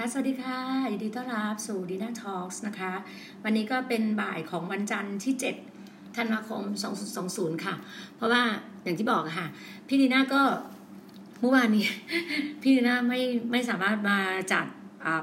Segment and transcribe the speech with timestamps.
[0.00, 0.60] ค่ะสวัสดีค่ะ
[0.92, 2.92] ยินดีต้อนรับสู่ดีน่าทอล์กนะคะ
[3.44, 5.34] วันนี้ก็เป็นบ่ายของวันจันทร์ที่
[5.74, 6.62] 7 ธันวาคม
[7.14, 7.74] 2020 ค่ะ
[8.16, 8.42] เพราะว่า
[8.82, 9.46] อย่างที่บอกค่ะ
[9.88, 10.42] พี่ดีน่าก็
[11.40, 11.86] เมื่อวานนี้
[12.62, 13.20] พี่ดีน่าไม่
[13.52, 14.18] ไม่สามารถมา
[14.52, 14.66] จัด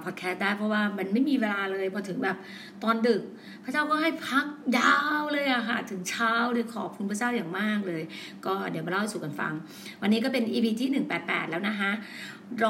[0.03, 2.37] พอดแคสต์ได้เพราะว่ามันไม่มีเวลาเลยพอถึงแบบ
[2.83, 3.21] ตอนดึก
[3.63, 4.45] พระเจ้าก็ให้พัก
[4.77, 8.03] ยาวเลยอะค่ะถึงเช้าเลยขอบคุณพระเจ้าอย่างมากเลย
[8.45, 9.53] ก็เดี๋ยวมาเล่าให้สู่กันฟัง
[10.01, 10.89] วันนี้ก็เป็น EP ที่
[11.21, 11.91] 188 แล้วนะคะ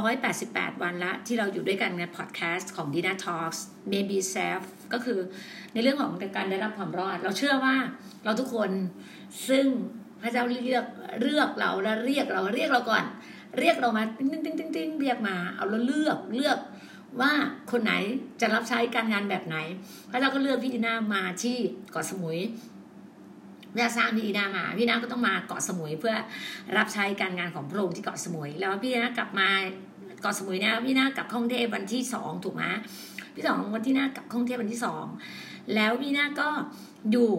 [0.02, 3.60] 188 วันละที่เราอยู่ด้วยกันในพอดแคสต์ของ Dina Talks
[3.92, 5.20] Maybe Self ก็คือ
[5.74, 7.76] ในเรื่องของการได้รับความรอด เราเชื่อว่า
[8.24, 8.72] เราทุกคน
[9.50, 9.66] ซึ่ง
[10.22, 10.86] พระเจ้าเลือก
[11.22, 13.06] เลือกเราและเรียกเราเรียกเราก่อน
[13.60, 16.58] เรียกเรามาติ้งติ้งติ้งติ้งเรียกมาเอาเราเลือกเลือก
[17.22, 17.32] ว่า
[17.72, 17.94] คนไหน
[18.42, 19.58] จะรับใช้การงานแบบไหน
[20.12, 21.58] พระเจ้าก็เลือกพี่ดีนามาที่
[21.92, 22.40] เกาะสมุย
[23.74, 26.16] เมื่อสร้างพี่ดีนามา พี่ดีนาก็ต้องมาเกาะสมุยเพื่อ
[26.78, 29.48] รับใช้การงานของพระองค์ที่เกาะสมุย แล้วพี่ดีนากลับมา
[30.22, 32.64] เกาะสมุยเนี่ยพี่ดีนากลับกรุงเทพวันที่สองถูกไหม
[33.36, 35.06] พี่สองวันที่หน้ากลับกรุงเทพวันที่สอง
[35.76, 36.50] แล้วพี่ดีนาก็
[37.12, 37.32] อยู่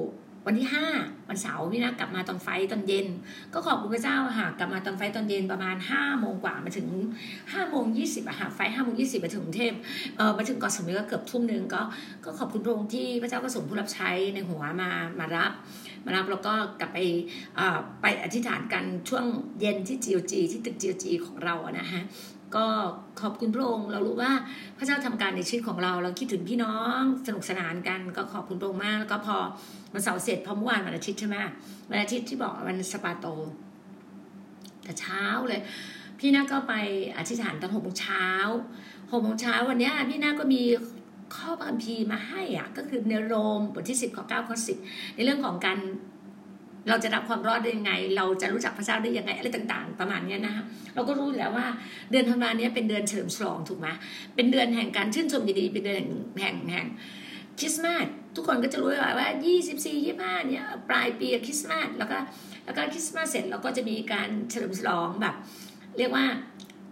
[0.47, 0.87] วันที่ห้า
[1.29, 3.07] วันเสาร์พี่นากลับมาตอนไฟตอนเย็น
[3.55, 6.87] ก็ขอบคุณพระเจ้าค่ะกลับมาตอนไฟตอนเย็นประมาณห้าโมงกว่ามาถึง
[7.53, 9.75] ห้าโมงยี่สิบอะค่ะไฟห้าโมงยี่สิบมาถึงกรุงเทพ
[10.17, 11.83] เออมาถึงเกาะสมุยก็เกือบทุ่มหนึ่งก็
[12.25, 14.91] ก็ขอบคุณพระองค์ที่พระเจ้าก็ส่งผู้รับใช้ในหัวมา
[15.21, 15.53] มารับ
[16.07, 16.99] มารับแล้วก็กลับไป
[18.03, 19.25] ไปอธิษฐานกันช่วง
[19.61, 22.03] เย็นที่ GOG ที่ตึก GOG ของเราอะนะฮะ
[22.57, 22.67] ก็
[23.21, 24.33] ขอบคุณพระองค์ เรารู้ว่า
[24.79, 29.37] พระเจ้าทำการในชีวิตของเรา เราคิดถึงพี่น้องสนุกสนานกันก็ขอบคุณพระองค์มาก แล้วก็พอ
[29.93, 31.37] วันเสาร์เสร็จพอเมื่อวานวันอาทิตย์ใช่ไหม
[31.91, 33.27] วันอาทิตย์ที่บอกวันสปาโต
[34.85, 35.63] แต่เช้าเลย
[36.19, 36.75] พี่น้าก็ไป
[37.19, 38.27] อธิษฐานตอนหกโมงเช้า
[39.11, 40.63] หกโมงเช้าวันนี้พี่น้าก็มี
[41.37, 44.79] ข้อพระคัมภีร์มาให้อะก็คือในโรมบทที่สิบข้อเก้าข้อสิบ
[45.15, 45.79] ในเรื่องของการ
[46.89, 51.67] เราจะรับความรอดได้ยังไง เราจะรู้จักพระเจ้าได้ยังไงอะไรต่างๆ ประมาณนี้นะคะเราก็รู้แล้วว่า
[52.11, 53.89] เดือนธันวาเนี้ยเป็นเดือนเฉลิมฉลองถูกไหม
[54.35, 56.11] เป็นเดือนแห่งการชื่นชมยินดีเป็นเดือนแห่ง
[56.41, 56.87] แห่งแห่ง
[57.61, 58.07] คริสต์มาส
[58.37, 59.29] ทุกคนก็จะรู้ว่าว่า
[59.69, 62.19] 24 25เนี่ยปลายปีคริสต์มาสแล้วก็
[62.65, 65.35] แล้วก็คริสต์มาสเสร็จเราก็จะมีการเฉลิมฉลองแบบ
[65.99, 66.27] เรียกว่า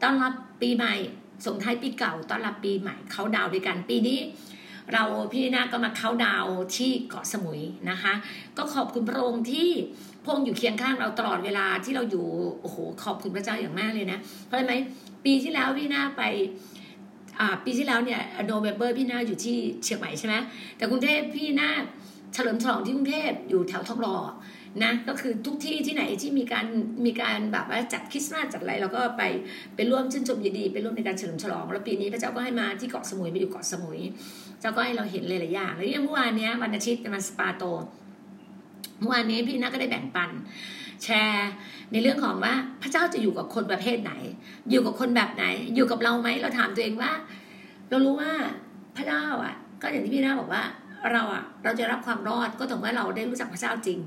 [0.02, 0.32] ต้อนรับ
[0.62, 0.94] ปีใหม่
[1.46, 4.18] ส่งท้ายปีเก่าต้อนรับปีใหม่เขาดาวด้วยกันปีนี้
[4.92, 6.46] เราพี่นาก็มาเข้าดาว
[6.76, 7.60] ที่เกาะสมุย
[7.90, 8.12] นะคะ
[8.56, 9.68] ก็ขอบคุณพระองค์ที่
[10.24, 12.26] พงอยู่เคียงข้างเราตลอดเวลาที่เราอยู่
[12.60, 14.74] โอ้โหขอบคุณพระเจ้าอย่างมากเลยนะ เพราะอะไรไหม
[15.24, 16.22] ปีที่แล้วพี่นาไป
[17.64, 20.34] ปีที่แล้วเนี่ยโนเวมเบอร์พี่นาอยู่ที่เชียงใหม่ใช่ไหม
[20.76, 21.68] แต่กรุงเทพพี่นา
[22.34, 24.16] เฉลิมฉลองที่กรุงเทพอยู่แถวทองหล่อ
[24.82, 26.66] นะก็คือทุกที่ที่ไหนที่มีการ
[27.06, 29.22] มีการแบบว่าจัดคริสต์มาสจัดอะไรเราก็ไป
[29.76, 34.00] ไปร่วมชื่นชมยินดีไปร่วมในการเฉลิมฉลอง แล้วปีนี้พระเจ้าก็ให้มาที่เกาะสมุยไปอยู่เกาะสมุย
[34.60, 37.62] เจ้าก็ให้เราเห็นหลายๆอย่างแล้วอย่างเมื่อวานนี้วันอาทิตย์วันสปาโต
[39.00, 40.30] เมื่อวานนี้พี่นักก็ได้แบ่งปัน
[41.02, 41.50] แชร์
[41.92, 44.12] ในเรื่องของว่าพระเจ้าจะอยู่กับคนประเภทไหน
[44.70, 45.44] อยู่กับคนแบบไหน
[45.74, 47.12] อยู่กับเราไหมเราถามตัวเองว่า
[47.90, 48.32] เรารู้ว่า
[48.96, 50.62] พระเจ้าอะ ก็อย่างที่พี่นาบอกว่า
[51.12, 53.98] เราอะเราจะรับความรอดก็ต่อเมื่อเราได้รู้จักพระเจ้าจริง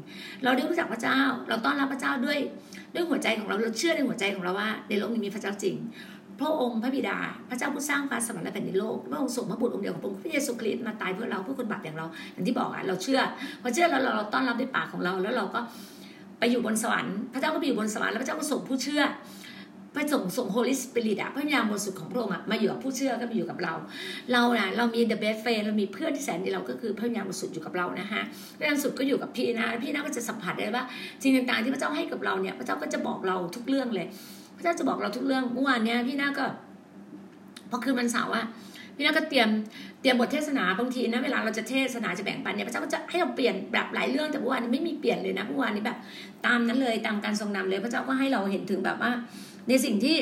[0.43, 2.39] เราได้รู้จักพระเจ้า เราต้อนรับพระเจ้าด้วย
[2.93, 5.75] ด้วยหัวใจของเราเราเชื่อในหัวใจของเราว่า ในโลกนี้มีพระเจ้าจริง
[6.39, 7.17] พระองค์พระบิดา
[7.49, 13.19] พระเจ้าผู้สร้างฟ้าสวรรค์และแผ่นดินโลกพระองค์ส่งพระบุตรองค์เดียวของพระองค์พระเยซูคริสต์มาตายเพื่อเราเพื่อคนบาปอย่างเรา อย่างที่บอกอะเราเชื่อ
[13.61, 15.59] พอเชื่อแล้วเราเราต้อนรับด้วยปากของเราแล้วเราก็
[16.39, 19.03] ไปอยู่บนสวรรค์พระเจ้าก็ไปอยู่บนสวรรค์แล้วพระเจ้าก็ส่งผู้เชื่อ
[19.97, 23.73] พระส่งส่ง Holy Spirit อะพระวิญญาณบริสุทธิ์ของพระองค์อะมาอยู่กับผู้เชื่อก็มาอยู่กับเรา
[24.31, 28.21] เราน่ะเรามี the best friend เรามีเพื่อนที่แสนดีเราก็คือพระญาณบริสุทธิ์อยู่กับเรานะฮะ
[28.57, 30.83] พระญาณบริสุทธิ์ก็อยู่กับพี่นะพี่นะก็จะสัมผัสได้ว่า
[31.21, 34.07] สิ่งต่างๆที่พระเจ้าให้กับเราเนี่ยพระเจ้าก็จะบอกเราทุกเรื่องเลย
[34.57, 36.45] พระเจ้าจะบอกเราทุกเรื่องเมื่อวานเนี้ยพี่นาก็
[37.69, 38.45] พอคืนวันเสาร์อะ
[38.95, 39.49] พี่นาก็เตรียม
[40.01, 45.97] เตรียมบทเทศนาบางทีนะเวลาเราจะเทศนาจะแบ่งปันเนี่ยพระเจ้าก็จะให้เราเปลี่ยนแบบหลายเรื่องแต่เมื่อวานนี้ไม่มีเปลี่ยนเลยนะเมื่อวานนี้แบบ
[46.45, 49.11] ตามนั้นเลยตามการทรงนำเลย พระเจ้าก็ให้เราเห็นถึงแบบว่า
[49.67, 50.17] ในสิ่งที่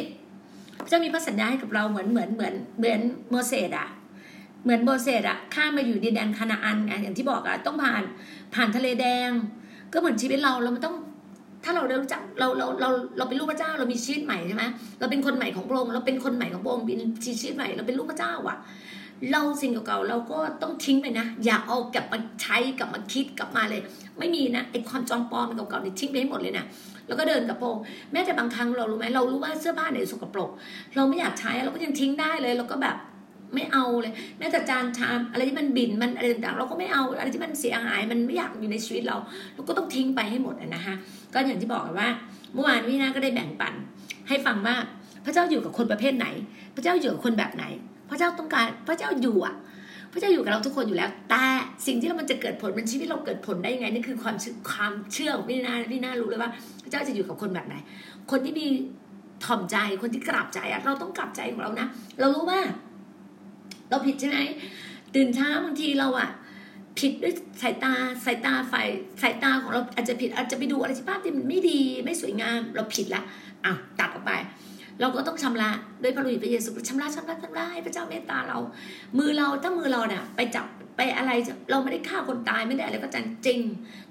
[0.84, 3.88] พระเจ้ามีพระสัญญาให้กับเราเหมือนเหมือนเหมือนเหมือนโมเสสอะ
[4.64, 8.04] เหมือนโมเสสอะข้ามมาอยู่ดินแดนคานาอันอย่างที่บอกอะต้องผ่าน
[8.56, 9.30] ผ่านทะเลแดง
[9.94, 10.96] ก็เหมือนชีวิตเราเรามันต้อง
[11.64, 14.64] ถ้าเราได้รู้จักเราเราเราเราเป็นลูกพระเจ้าเรามีชีวิตใหม่ใช่ไหม
[15.00, 17.00] เราเป็นคนใหม่ของพระองค์เราเป็นคนใหม่ของพระองค์เป็น
[17.42, 18.58] ชีวิตใหม่เราเป็นลูกพระเจ้าอะ
[19.32, 23.82] เราสิ่งเก่าๆเราก็ต้องทิ้งไปนะ อย่าเอากลับมาใช้กลับมาคิดกลับมาเลย
[24.20, 26.66] ไม่มีนะไอ้ความจอมปลอมเก่าๆนี่ทิ้งไปให้หมดเลยนะ
[27.08, 27.78] แล้วก็เดินกับพระอง
[28.12, 30.50] แม้แต่บางครั้งเรารู้ไหมเรารู้ว่าเสื้อผ้าเนี่ยสกปรก
[30.96, 32.98] เราไม่อยากใช้เราก็ยังทิ้งได้เลยเราก็แบบ
[33.56, 39.18] ไม่เอาเลยแม้แต่จานชามอะไรที่มันบินมันอะไรต่างๆเราก็ไม่เอาอะไรที่มันเสียหาย มันไม่อยากอยู่ในชีวิตเรา
[39.54, 40.96] เราก็ต้องทิ้งไปให้หมดนะฮะ
[41.34, 42.10] ก็อย่างที่บอกว่า
[42.54, 43.74] เมื่อวานพี่นาก็ได้แบ่งปัน
[44.28, 44.76] ให้ฟังว่า
[45.26, 46.28] พระเจ้าอยู่กับคนประเภทไหน
[46.76, 47.66] พระเจ้าอยู่กับคนแบบไหน
[48.10, 49.56] พระเจ้าต้องการพระเจ้าอยู่อะ
[50.16, 51.44] พระเจ้าอยู่กับเราทุกคนอยู่แล้ว แต่
[51.88, 54.36] สิ่งที่มันจะเกิดผลมันชีวิตเราเกิดผลได้ยังไงนี่คือความ
[54.70, 56.52] ความเชื่อของพี่นาพี่นารู้เลยว่า
[56.84, 57.76] พระเจ้าจะอยู่กับคนแบบไหน
[58.32, 58.68] คนที่มี
[59.46, 61.88] ถ่อมใจคนที่กราบใจเราต้องกราบใจของเรานะ
[62.20, 62.60] เรารู้ว่า
[63.90, 64.40] เราผิดใช่ไหม
[65.16, 66.30] ตื่นเช้าบางทีเราอะ
[67.00, 67.94] ผิดด้วยสายตา
[68.26, 68.88] สายตาฝ่าย
[69.22, 73.22] สายตาของเราอาจจะผิดอาจจะไปดูอะไรที่ภาพที่มันไม่ดีไม่สวยงาม เราผิดละ
[73.66, 74.32] อะตัดออกไป
[75.02, 75.70] เราก็ต้องชำระ
[76.04, 78.58] ด้วยพระลูกพระเยซูชำระชำระชำระให้พระเจ้าเมตตาเรา
[79.18, 80.66] มือเราถ้ามือเราเนี่ยไปจับ
[80.98, 81.32] ไปอะไร
[81.72, 83.60] เราไม่ได้ฆ่าคนตายไม่ได้อะไรก็จันจริง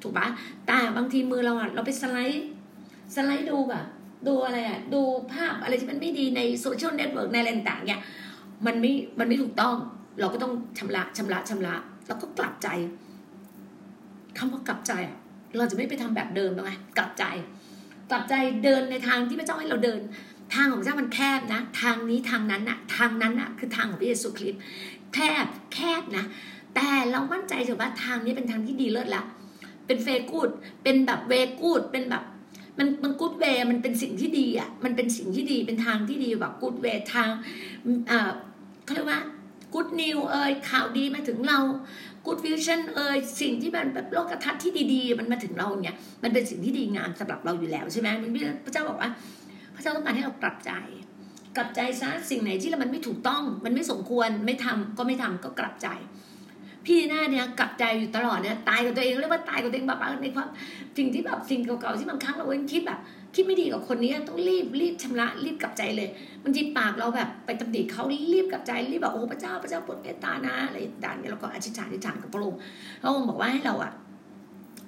[0.02, 0.26] ถูกปะ
[0.66, 3.84] แต่บางทีมือเราอะเราไป slide slide ดูแบบ
[4.26, 5.00] ดูอะไรอะดู
[5.32, 8.00] ภาพอะไรที่มันไม่ดีใน social network ในอะไรต่างๆเนี่ย
[8.66, 9.76] มันไม่มันไม่ถูกต้อง
[10.20, 11.74] เราก็ต้องชำระชำระชำระ
[12.06, 12.68] แล้วก็กลับใจ
[14.38, 15.16] คำว่ากลับใจอะ
[15.56, 17.24] เราจะไม่ไปทำแบบเดิมแล้วไงกลับใจ
[18.10, 20.00] กลับใจเดินในทางที่พระเจ้าให้เราเดิน
[20.52, 24.60] ทางของพระเจ้ามันแคบนะ ทางนี้ทางนั้นอะทางนั้นอะคือทางของพระเยซูคริสต์
[25.14, 26.24] แคบแคบนะ
[26.74, 29.24] แต่เรามั่นใจเถอะว่าทางนี้เป็นทางที่ดีเลิศละ
[29.86, 30.50] เป็นเฟกูด
[30.82, 32.24] เป็นแบบเวกูดเป็นแบบ
[32.78, 37.28] มันมันกูดเวมันเป็นสิ่งที่ดีอะมันเป็นสิ่งที่ดีเป็นทางที่ดีแบบกูดเวทาง
[38.10, 38.30] อ่า
[38.84, 39.20] เขาเรียกว่า
[39.72, 41.58] กูดนิวเอ่ยข่าวดีมาถึงเรา
[42.24, 48.30] กูดวิวชั่นเอ่ยสิ่งที่มันแบบโลกทัศน์ที่ดีๆ มันมาถึงเราเนี่ยมันเป็นสิ่งที่ดีงามสำหรับเราอยู่แล้วใช่ไหมมัน
[48.64, 49.10] พระเจ้าบอกว่า
[49.84, 50.72] เจ้าต้องการให้เรากลับใจ
[51.56, 55.88] กลับใจซะสิ่งไหนที่มันไม่ถูกต้อง มันไม่สมควรไม่ทำก็ไม่ทำก็กลับใจ
[56.86, 60.48] พี่หน้าเนี่ยกลับใจอยู่ตลอดเนี่ยตายกับตัวเองเรียกว่าตายกับตัวเองแบบในความ
[60.98, 63.00] สิ่งที่แบบสิ่งเก่าๆที่บางครั้งเราเองคิดแบบ
[63.34, 66.08] คิดไม่ดีกับคนนี้ต้องรีบรีบชำระรีบกลับใจเลย
[66.42, 72.58] บางทีปากเราแบบไปตำหนิเขารีบกลับใจรีบแบบโอ้พระเจ้าพระเจ้าโปรดเมตตานะอะไรต่างๆเนี่ยเราก็อธิษฐานอธิษฐานกับพระองค์
[73.02, 73.92] พระองค์บอกว่าให้เราอะ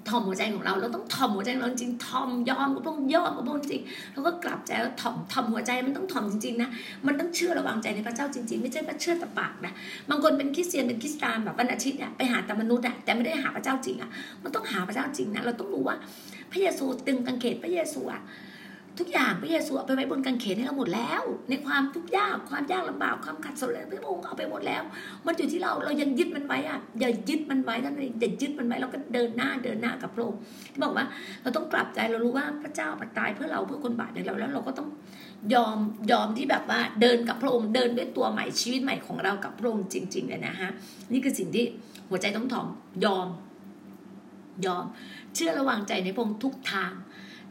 [0.08, 3.82] ทอมหัวใจของเรา เราต้องทอมหัวใจของเราจริงทอมยอมกับพระองยอมกับพระองจริง
[4.12, 6.68] เราก็กลับใจแล้วทอมทอมหัวใจมันต้องทอมจริงๆนะ
[7.06, 9.72] มันต้องเชื่อระวางใจในพระเจ้าจริง ๆ ไม่ใช่ว่าเชื่อแต่ปากนะ
[10.10, 14.10] บางคนเป็นคริสเตียนเป็นคริสตานแบบวันอาทิตย์เนี่ยไปหาแต่มนุษย์อะแต่ไม่ได้หาพระเจ้าจริงอะ
[14.42, 15.96] มันต้องหาพระเจ้าจริงนะเราต้องรู้ว่า
[16.52, 18.22] พระเยซูตึงกังเขตพระเยซูอะ
[18.98, 24.82] ทุกอย่างพระเยซูเอาไปไว้บนกางเขนให้เราหมดแล้ว ในความทุกข์ยากความยากลำบากความขัดสนพระองค์เอาไปหมดแล้ว
[25.26, 30.38] มันอยู่ที่เราเรายังยึดมันไว้อะอย่ายึดมันไว้ท่านเองอย่ายึดมันไว้เราก็เดินหน้าเดินหน้ากับพระองค์
[30.72, 31.06] ที่บอกว่า
[31.42, 34.88] เราต้องกลับใจเรารู้ว่าพระเจ้ามาตายเพื่อเราเพื่อคนบาปอย่างเราแล้วเราก็ต้อง
[35.54, 35.76] ยอม
[36.12, 40.70] ยอมที่แบบว่าเดินกับพระองค์เดินด้วยตัวใหม่ชีวิตใหม่ของเรากับพระองค์จริง ๆ เลยนะฮะ
[41.12, 41.64] นี่คือสิ่งที่
[42.08, 42.66] หัวใจต้องถ่อม
[43.04, 43.28] ยอม
[44.66, 44.84] ยอม
[45.34, 46.92] เชื่อระวังใจในพระองค์ทุกทาง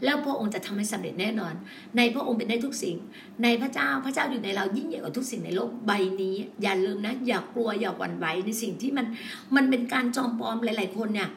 [0.03, 1.53] แล้วพระองค์จะทำให้สำเร็จแน่นอน
[1.97, 2.95] ในพระองค์เป็นได้ทุกสิ่ง
[3.43, 9.05] ในพระเจ้าพระเจ้าอยู่ในเรายิ่งใหญ่กว่าทุกสิ่งในโลกใบนี้ อย่าลืมนะ อย่ากลัวอย่าหวั่นไหวในสิ่งที่มัน
[9.55, 11.29] มันเป็นการจอมปลอมหลาย ๆ คนเนี่ย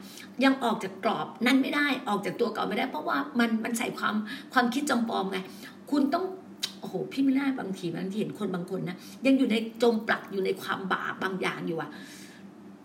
[0.45, 4.15] ยังออกจากกรอบนั้นไม่ได้ออกจากตัวเก่าไม่ได้ เพราะว่ามันมันใส่ความ
[4.53, 5.39] ความคิดจอมปลอมไง
[5.91, 6.25] คุณต้อง
[6.81, 8.97] โอ้โหพี่ไม่น่าบางทีบางทีเห็นคนบางคนนะ
[9.27, 11.91] ยังอยู่ในจมปลักอยู่ในความบาปบางอย่างอยู่อะ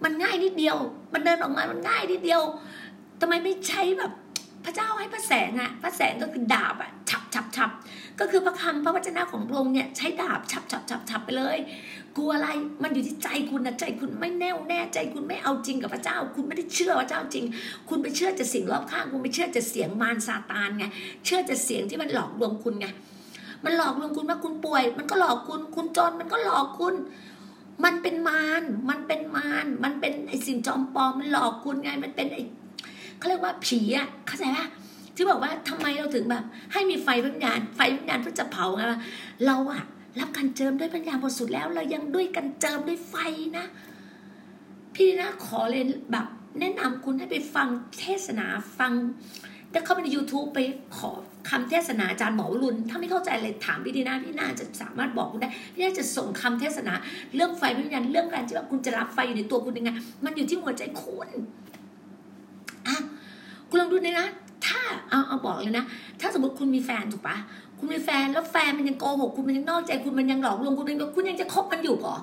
[0.03, 0.77] มันง่ายนิดเดียว
[1.13, 2.41] มันเดินออกมามันง่ายนิดเดียว
[3.21, 4.11] ทำไมไม่ใช้แบบ
[4.65, 7.69] พระเจ้าให้พระแสงอะพระแสงก็คือดาบอะฉับฉับฉับ
[8.19, 11.57] ก็คือพระคำพระวจนะของพระองค์เนี่ยใช้ดาบฉับฉับฉับฉับไปเลย
[12.17, 12.49] กลัวอะไร
[12.83, 17.45] มันอยู่ที่ใจคุณนะใจคุณไม่แน่วแน่ใจคุณไม่เอาจริงกับพระเจ้า คุณไม่ได้เชื่อพระเจ้าจริง
[17.89, 20.85] คุณไปเชื่อจะสิ่งรอบข้างคุณไปเชื่อจะเสียงมารซาตานไง
[21.25, 22.87] เชื่อจะเสียงที่มันหลอกลวงคุณไง
[23.63, 26.95] มันหลอกลวงคุณว่าคุณป่วย มันก็หลอกคุณ คุณจนมันก็หลอกคุณ
[27.83, 32.39] มันเป็นมารมันเป็นมารมันเป็นไอสิ่งจอมปลอมมันหลอกคุณไงมันเป็นไอ
[33.23, 34.67] เขาเรียกว่าผีอะเข้าใจปะ
[35.15, 38.99] ที่บอกว่าทำไมเราถึงแบบ ให้มีไฟวิญญาณไฟวิญญาณเพื่อจะเผาไงล่ะ
[39.45, 39.83] เราอะ
[40.19, 43.15] รับการเจิมด้วยปัญญาบริสุทธิ์แล้ว เรายังด้วยกันเจิมด้วยไฟ
[43.57, 43.65] นะ
[44.95, 46.25] พี่นะขอเลยแบบ
[46.59, 47.67] แนะนำคุณให้ไปฟัง
[47.99, 48.45] เทศนา
[48.79, 48.91] ฟัง
[49.73, 50.59] ถ้าเข้าไปใน YouTube ไป
[50.97, 51.11] ขอ
[51.49, 56.93] คำเทศนาอาจารย์หมอวรุณถ้าไม่เข้าใจเลยถามพี่ดีนาพี่นาจะสามารถบอกคุณได้พี่นาจะส่งคำเทศนา
[57.35, 59.91] เรื่องไฟวิญญาณเรื่องการที่ว่าคุณจะรับไฟอยู่ในตัวคุณยังไง
[60.25, 61.29] มันอยู่ที่หัวใจคุณ
[63.73, 64.27] คุณลองดูเลยนะ
[64.67, 65.85] ถ้าเอาเอาบอกเลยนะ
[66.21, 67.37] ถ้าสมมติคุณมีแฟนถูกปะ
[67.77, 72.15] คุณมีแฟนแล้วแฟนมันยังโกหกคุณมันยังนอกใจคุณมันยังหลอกลวงคุณยังคุณยังจะคบมันอยู่ก่อ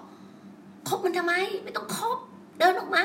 [0.88, 2.19] คบมันทำไม ไม่ต้องคบ
[2.59, 3.04] เดินออกมา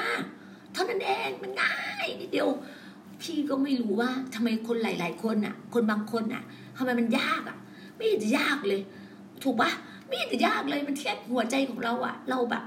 [0.74, 1.75] เท่านั้นเองมันง่า
[2.06, 2.50] ยนิดเดียว
[3.22, 6.44] พี่ก็ไม่รู้ว่าทำไมคนหลาย ๆ คนอะ คนบางคนอะ
[6.78, 7.58] ทำไมมันยากอะ
[7.96, 8.82] ไม่เห็นจะยากเลย
[9.44, 9.72] ถูกปะ
[10.08, 12.64] ไม่เห็นจะยากเลยมันแค่หัวใจของเราอะ เราแบบ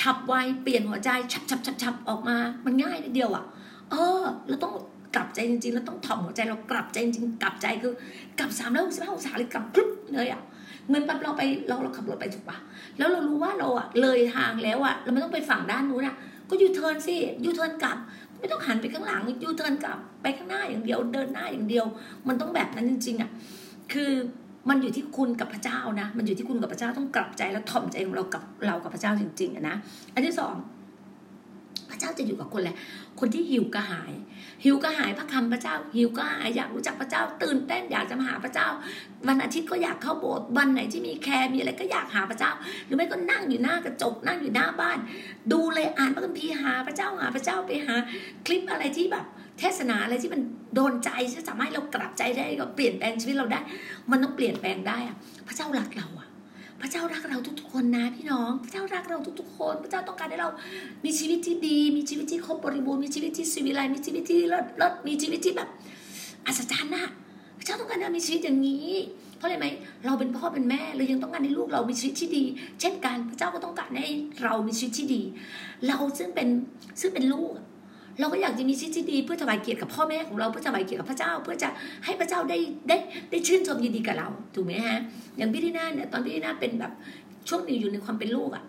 [0.00, 3.44] ฉับไวเปลี่ยนหัวใจฉับฉับฉับฉับออกมา มันง่ายนิดเดียวอะ
[3.90, 4.74] เออเราต้อง
[5.14, 7.92] กลับใจจริงๆเราต้องถ่อมหัวใจเรากลับใจจริงๆกลับใจคือ
[8.38, 10.42] กลับสามร้อยหกสิบห้าองศาเลยกลับพลุบเลยอะ
[10.86, 12.58] เหมือนแบบเราไปเราเราขับรถไปถูกปะ
[12.98, 16.16] แล้วเรารู้ว่าเราอะเลยทางแล้วอะเราไม่ต้องไปฝั่งด้านนู้นอะ
[16.50, 17.98] ก็ยูเทิร์นสิยูเทิร์นกลับ
[18.38, 21.86] ไม่ต้องหันไปข้างหลังยูเทิร์นกลับไปข้างหน้าอย่างเดียว เดินหน้าอย่างเดียว
[22.28, 23.30] มันต้องแบบนั้นจริง ๆอะ
[23.92, 24.12] คือ
[24.68, 29.76] มันอยู่ที่คุณกับพระเจ้านะ มันอยู่ที่คุณกับพระเจ้าต้องกลับใจแล้วถ่อมใจของเรากับเรากับพระเจ้าจริงๆอะนะ
[30.14, 30.54] อันที่สอง
[31.90, 32.76] พระเจ้าจะอยู่กับคนแหละ
[33.20, 34.12] คนที่หิวกระหาย
[34.64, 38.68] หิวกระหายพระคำพระเจ้า หิวกระหายอยากรู้จักพระเจ้า ตื่นเต้นอยากจะมาหาพระเจ้า
[39.28, 42.52] วันอาทิตย์ก็อยากเข้าโบสถ์วันไหนที่มีแคร์มีอะไรก็อยากหาพระเจ้า
[42.84, 44.98] หรือไม่ก็นั่งอยู่หน้ากระจกนั่งอยู่หน้าบ้าน
[45.52, 47.94] ดูเลยอ่านพระคัมภีร์หาพระเจ้าหาพระเจ้าไปหา
[48.46, 49.24] คลิปอะไรที่แบบ
[49.58, 50.42] เทศนาอะไรที่มัน
[50.74, 53.60] โดนใจที่ทำให้เรากลับใจได้ก็เปลี่ยนแปลงชีวิตเราได้
[54.10, 55.16] มันต้องเปลี่ยนแปลงได้อะ
[55.48, 56.23] พระเจ้ารักเราอะ
[56.80, 60.50] พระเจ้ารักเราทุกๆคนนะพี่น้อง พระเจ้ารักเราทุกๆคน พระเจ้าต้องการให้เรา
[61.04, 65.68] มีชีวิตที่ดี มีชีวิตที่ครบบริบูรณ์มีชีวิตที่สิวิไลมีชีวิตที่รอดรอดมีชีวิตที่แบบ
[66.46, 67.04] อัศจรรย์นะ
[67.58, 68.88] พระเจ้าต้องการให้เรามีชีวิตอย่างนี้
[69.36, 69.66] เพราะอะไรไหม
[70.04, 72.44] เราเป็นพ่อเป็นแม่เรายังต้องการให้ลูกเรามีชีวิตที่ดี
[72.80, 74.08] เช่นกันพระเจ้าก็ต้องการให้
[74.42, 75.22] เรามีชีวิตที่ดี
[75.86, 76.48] เราซึ่งเป็น
[77.00, 77.52] ซึ่งเป็นลูก
[78.20, 81.68] เราก็อยากจะมีชีวิตที่ดีเพื่อถวายเกียรติกับพ่อแม่ของเราเพื่อถวายเกียรติกับพระเจ้า เพื่อจะ
[82.04, 82.96] ให้พระเจ้าได้ได้
[83.30, 84.98] ได้ชื่นชมยินดีกับเราถูกไหมฮะ
[85.36, 86.92] อย่างพี่ดีน่าเนี่ยตอนพี่ดีน่าเป็นแบบ
[87.48, 88.64] ช่วงหนึ่งอยู่ในความเป็นลูกอะ่ะ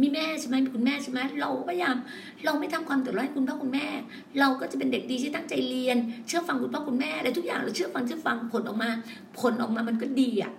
[0.00, 1.96] มีแม่ใช่ไหมมีคุณแม่ใช่ไหมเราพยายาม
[2.44, 3.86] เราไม่ทำความเดือดร้อนให้คุณพ่อคุณแม่
[4.40, 8.90] เราก็จะเป็นเด็กดีที่ตั้งใจเรียน เชื่อฟังคุณพ่อคุณแม่อะไรทุกอย่างเราเชื่อฟังเชื่อฟังผลออกมา
[9.40, 10.52] ผลออกมามันก็ดีอะ่ะ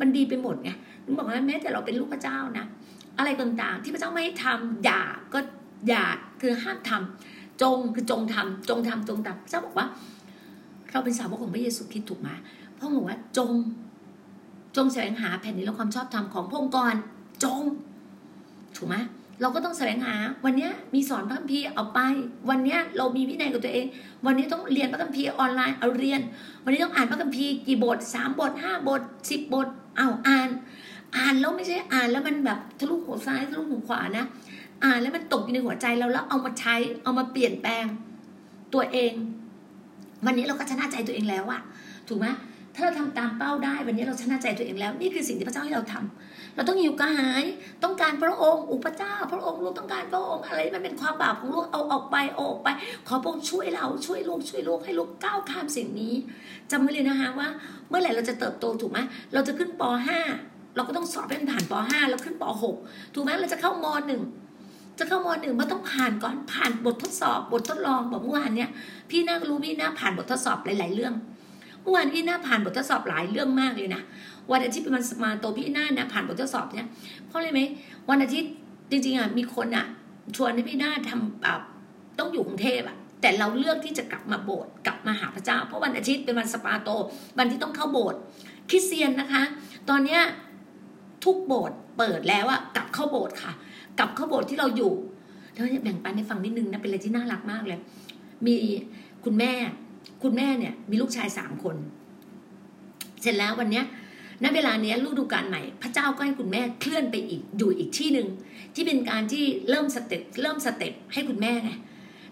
[0.00, 0.70] มันดีไปหมดไง
[1.04, 2.64] นึกบอกว่าแม้แต่เราเป็นลูกพระเจ้านะ
[3.18, 5.02] อะไรต่างๆ ที่พระเจ้าไม่ให้ทำอย่า
[5.34, 5.38] ก็
[5.88, 6.04] อย่า
[6.40, 9.86] คือห้ามทำ จงคือจงทำจงทำจงทำพระเจ้าบอกว่า
[10.92, 12.28] เราเป็นสาวกของพระเยซูคริสต์ถูกไหม
[12.76, 13.50] พระองค์บอกว่าจง
[14.76, 16.94] จงแสวงหาแผ่นดินและความชอบธรรมของพระองค์ก่อน
[17.44, 17.62] จง
[18.76, 18.96] ถูกไหม
[19.40, 22.00] เราก็ต้องแสวงหา วันนี้มีสอนพระคัมภีร์เอาไป
[22.50, 23.86] วันนี้เรามีวินัยกับตัวเอง
[24.26, 26.20] วันนี้ต้องเรียนพระคัมภีร์ออนไลน์เอาเรียน
[26.64, 30.48] วันนี้ต้องอ่านพระคัมภีร์กี่บทสามบทห้าบทสิบบทเอาอ่าน
[31.16, 34.24] อ่านแล้วไม่ใช่อ่านแล้วมันแบบทะลุหัวซ้ายทะลุหัวขวานะ
[34.84, 37.84] อ่านแล้วมันตกอยู่ในหัวใจเราแล้วเอามาใช้เอามาเปลี่ยนแปลง
[38.74, 39.12] ตัวเอง
[40.26, 41.60] วันนี้เราก็ชนะใจตัวเองแล้วอะ
[42.08, 42.26] ถูกไหม
[42.74, 47.44] ถ้าเราทำตามเป้าได้ วันนี้เราชนะใจตัวเองแล้ว นี่คือสิ่งที่พระเจ้าให้เราทำเราต้องหิวกระหาย
[47.84, 52.68] ต้องการพระองค์ อุปเจ้า พระองค์ลูกต้องการพระองค์อะไรมันเป็นความบาปของลูกเอาออกไปเอาออกไป
[53.08, 56.14] ขอพระองค์ช่วยเราช่วยลูกช่วยลูกให้ลูกก้าวข้ามสิ่งนี้
[56.70, 57.48] จำไว้เลยนะคะว่า
[57.88, 58.98] เมื่อไหร่เราจะเติบโตถูกไหม
[59.34, 59.82] เราจะขึ้นป
[60.28, 62.44] .5 เราก็ต้องสอบเป็นผ่านป .5 แล้วขึ้นป
[62.78, 64.22] .6 ถูกไหมเราจะเข้ามหนึ่ง
[64.98, 68.70] จะเข้ามหนึ่งมันต้องผ่านก่อนผ่านบททดสอบ บททดลองบอกเมื่อวานเนี่ย
[69.10, 71.14] พี่น่ารู้พี่น่าผ่านบททดสอบหลาย ๆ เรื่อง
[71.80, 74.02] เมื่อวานพี่น่าผ่านบททดสอบหลายเรื่องมากเลยนะ
[74.52, 76.86] วันอาทิตย์เป็นวันสมาโตพี่น่านะผ่านบททดสอบเนี่ย
[77.26, 77.60] เพราะอะไรไหม
[78.10, 78.50] วันอาทิตย์
[78.90, 79.86] จริงๆอะมีคนอะ
[80.36, 81.60] ชวนให้พี่น่าทำแบบ
[82.18, 86.88] ต้องอยู่กรุงเทพอะแต่เราเลือกที่จะกลับมาโบสถ์กลับมาหาพระเจ้า เพราะวันอาทิตย์เป็นวันสปาโต
[87.38, 88.18] วันที่ต้องเข้าโบสถ์
[88.70, 89.42] คริสเตียนนะคะ
[89.88, 90.20] ตอนเนี้ย
[91.24, 93.52] ทุกโบสถ์เปิดแล้วอะกลับเข้าโบสถ์ค่ะ
[93.98, 94.92] กลับเข้าโบสถ์ที่เราอยู่
[95.52, 97.80] แล้วแบ่งปันให้ฟังนิดนึงนะเป็นอะไรที่น่ารักมากเลย
[98.46, 98.54] มี
[99.24, 99.52] คุณแม่
[100.22, 101.76] คุณแม่เนี่ย มีลูกชายสามคน
[103.22, 103.84] เสร็จแล้ววันเนี้ย
[104.44, 108.28] ณเวลาเนี้ยฤดูกาลใหม่ พระเจ้าก็ให้คุณแม่เคลื่อนไปอีกอยู่อีกที่หนึ่ง
[108.74, 111.70] ที่เป็นการที่เริ่มสเต็ปเริ่มสเต็ปให้คุณแม่ไง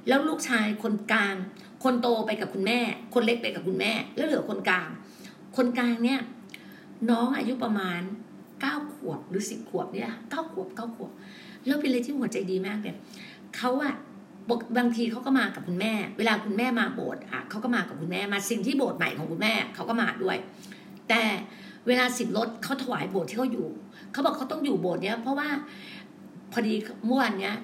[0.09, 1.35] แล้วลูกชายคนกลาง
[1.85, 2.79] คนโตไปกับคุณแม่
[3.15, 4.89] คนเล็กไปกับคุณแม่ แล้วเหลือคนกลาง
[5.57, 6.21] คนกลางเนี่ย
[7.11, 8.01] น้องอายุประมาณ
[8.61, 11.13] เก้าขวบหรือสิบขวบเนี่ยเก้าขวบเก้าขวบ
[11.67, 12.95] แล้วเป็นอะไรที่หัวใจดีมากเลย
[13.57, 13.95] เขาอะ
[14.79, 20.37] บางทีเขาก็มากับคุณแม่ เวลาคุณแม่มาโบสถ์อะเขาก็มากับคุณแม่มาสิ่งที่โบสถ์ใหม่ของคุณแม่เขาก็มาด้วย
[21.09, 21.23] แต่
[21.87, 23.69] เวลาสิบรถเขาถวายโบสถ์ที่เขาอยู่
[24.13, 25.49] เขาบอกเขาต้องอยู่โบสถ์เนี้ยเพราะว่า
[26.53, 26.75] พอดี
[27.07, 27.55] เมื่อวานเนี้ย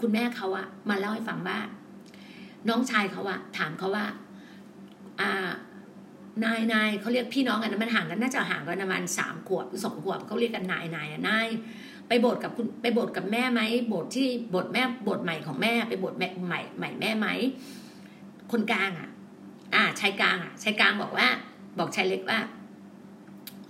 [0.00, 1.58] คุณแม่เขาอะมาเล่าให้ฟังว่า
[2.68, 4.06] น้องชายเขาอะถามเขาว่า
[5.20, 5.50] อ่า
[6.44, 11.48] นายนายเขาเรียกพี่น้องกันมันห่างกันน่าจะห่างกันประมาณสามขวบหรือสองขวบเขาเรียกกันนายนายอะนาย
[12.08, 17.28] ไปโบสถ์กับคุณไปโบสถ์กับแม่ไหมโบสถ์ที่โบสถ์แม่โบสถ์ใหม่ของแม่ ไปโบสถ์แม่ใหม่ใหม่แม่ไหม
[18.52, 19.08] คนกลางอะ
[19.74, 21.26] อ่าชายกลางอะชายกลางบอกว่า
[21.78, 22.38] บอกชายเล็กว่า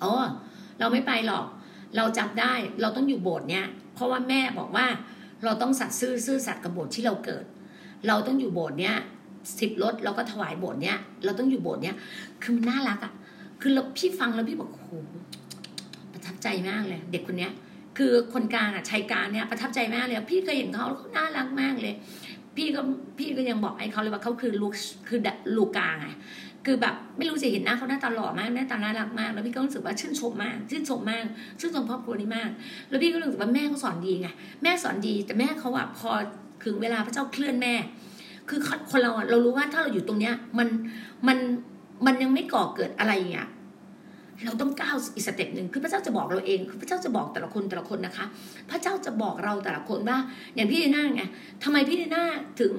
[0.03, 0.13] อ๋อ
[0.79, 1.47] เราไม่ไปหรอก
[1.97, 4.87] เราจำได้เราต้องอยู่โบสถ์เนี้ยเพราะว่าแม่บอกว่า
[5.45, 7.45] เราต้องสัตย์ซื่อซื่อสัตย์กับโบสถ์ที่เราเกิด
[8.09, 8.95] เราต้องอยู่โบสถ์เนี้ย
[9.61, 11.97] สิบรถเราก็ถวายโบสถ์เนี้ยเราต้องอยู่โบสถ์เนี้ย
[12.43, 13.13] คือมันน่ารักอะ
[13.61, 14.93] คือเราพี่ฟังแล้วพี่บอกโอ้โห
[16.13, 17.53] ประทับใจมากเลย เด็กคนเนี้ย
[17.99, 21.95] คือคนกลางอะชายกลางเนี่ยประทับใจมากเลยพี่เคยเห็นเขาแล้วเขาน่ารักมากเลย
[22.57, 22.81] พี่ก็
[23.19, 24.73] พี่ก็ยังบอกไอ้เขาเลยว่าเขาคือลูก
[25.09, 25.19] คือ
[25.57, 26.09] ลูกกลางไง
[26.67, 31.25] คือแบบไม่รู้จะเห็นหน้าเขาหน้าตาหล่อมากหน้าตาน่ารักมาก แล้วพี่ก็รู้สึกว่าชื่นชมมากชื่นชมมาก
[31.61, 32.51] ชื่นชมครอบครัวนี้มาก
[32.89, 34.29] แล้วพี่ก็รู้สึกว่าแม่เขาสอนดีไง
[34.63, 36.11] แม่สอนดีแต่แม่เขาอะพอ
[36.65, 37.75] ถึงเวลาพระเจ้าเคลื่อนแม่
[38.49, 40.69] คือคนเราอะเรารู้ว่าถ้าเราอยู่ตรงเนี้ยมัน
[41.27, 41.39] มัน
[42.07, 43.49] มันยังไม่ก่อเกิดอะไรอย่างเงี้ย
[44.45, 48.27] เราต้องก้าวอีก step หนึ่งคือพระเจ้าจะบอกเราเอง คือพระเจ้าจะบอกแต่ละคนแต่ละคนนะคะ
[48.71, 50.19] พระเจ้าจะบอกเราแต่ละคนว่า
[50.55, 51.23] อย่างพี่ดีน่าไง
[51.63, 52.25] ทำไมพี่ดีน่า
[52.61, 52.75] ถึง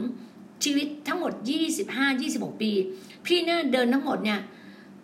[0.63, 1.34] ชีวิตทั้งหมด
[1.78, 2.72] 25 26 ปี
[3.26, 4.39] พี่น่าเดินทั้งหมดเนี่ย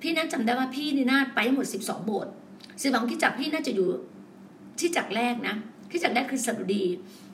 [0.02, 2.32] พี่น่าจำได้ว่าพี่ดีน่าไปทั้งหมด 12 โบสถ์
[2.82, 3.88] สิบสองที่จักพี่น่าจะอยู่
[4.80, 5.56] ที่จักแรกนะ
[5.92, 6.84] ที่จักแรกคือสดุดี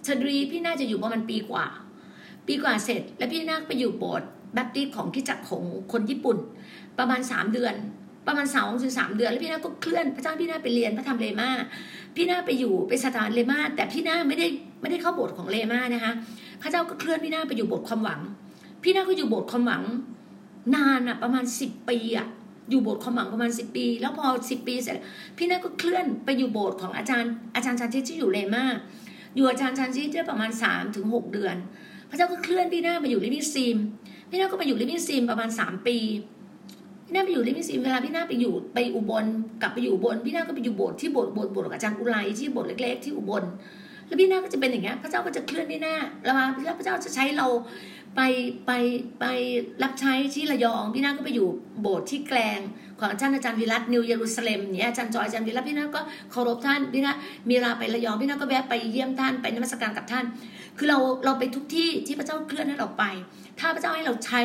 [0.07, 1.65] สดุดีพี่น่าจะอยู่ประมาณปีกว่า
[2.47, 6.37] ปีกว่าเสร็จ แล้วพี่น่าไปอยู่โบสถ์แบปติสของที่จักของคนญี่ปุ่น
[6.97, 7.75] ประมาณ 3 เดือน
[8.27, 11.49] ประมาณสองถึงสามเดือน แล้วพี่นาก็เคลื่อนพระเจ้าพี่นาไปเรียนพระธรรมเลมา
[12.15, 14.47] พี่นาไปอยู่ไปสถานเลมาแต่พี่นาไม่ได้
[14.81, 16.13] ไม่ได้เข้าโบสถ์ของเลมานะคะ
[16.61, 18.21] พระเจ้าก็เคลื่อนพี่นาไปอยู่โบสถ์ความหวัง
[18.83, 19.83] พี่นาก็อยู่โบสถ์ความหวัง
[20.75, 22.27] นานอะประมาณสิบปีอะ
[22.69, 24.97] อยู่โบสถ์ความหวังประมาณสิบปี แล้วพอสิบปีเสร็จ
[25.37, 28.65] พี่นาก็เคลื่อนไปอยู่โบสถ์ของอาจารย์อาจารย์ชันชิตที่อยู่เลมา
[29.35, 31.55] อยู่อาจารย์ชันชิตได้ประมาณสามถึงหกเดือน
[32.09, 33.77] พระเจ้าก็เคลื่อนพี่นาไปอยู่ลิมิซีม
[34.29, 35.97] พี่นาก็ไปอยู่ลิมิซีมประมาณสามปี
[37.11, 39.25] พี่นาไปอยู่ลิมิซีเวลาพี่นาไปอยู่ไปอุบล
[39.61, 43.43] กลับไปอยู่อุบลพี่นาก็ไปอยู่โบสถ์ที่โบสถ์โบสถ์โบสถ์องอาจารย์อุไรที่โบสถ์เล็ก ๆ ที่อุบล
[44.07, 47.47] แล้วพี่นาก็จะเป็นอย่างเงี้ยพระเจ้าก็จะเคลื่อนพี่นาแล้วมาแล้วพระเจ้าจะใช้เรา
[48.15, 48.21] ไป
[48.65, 48.71] ไป
[49.19, 49.25] ไป
[49.83, 51.47] รับใช้ที่ระยองพี่นาก็ไปอยู่
[51.81, 52.59] โบสถ์ที่แกลง
[52.99, 57.13] ของอาจารย์อาจารย์วิรัตนิวเยรูซาเล็มเนี่ยอาจารย์จอยอาจารย์วิรัตพี่นาก็เคารพท่านพี่นา
[57.47, 60.25] มีเวลาไประยองพี่นาก็แวะไปเยี่ยมท่านไปนมัสการกับท่าน
[60.77, 63.03] คือเราเราไปทุกที่ที่พระเจ้าเคลื่อนให้เราไป
[63.59, 64.41] ถ้าพระเจ้าให้เราใช้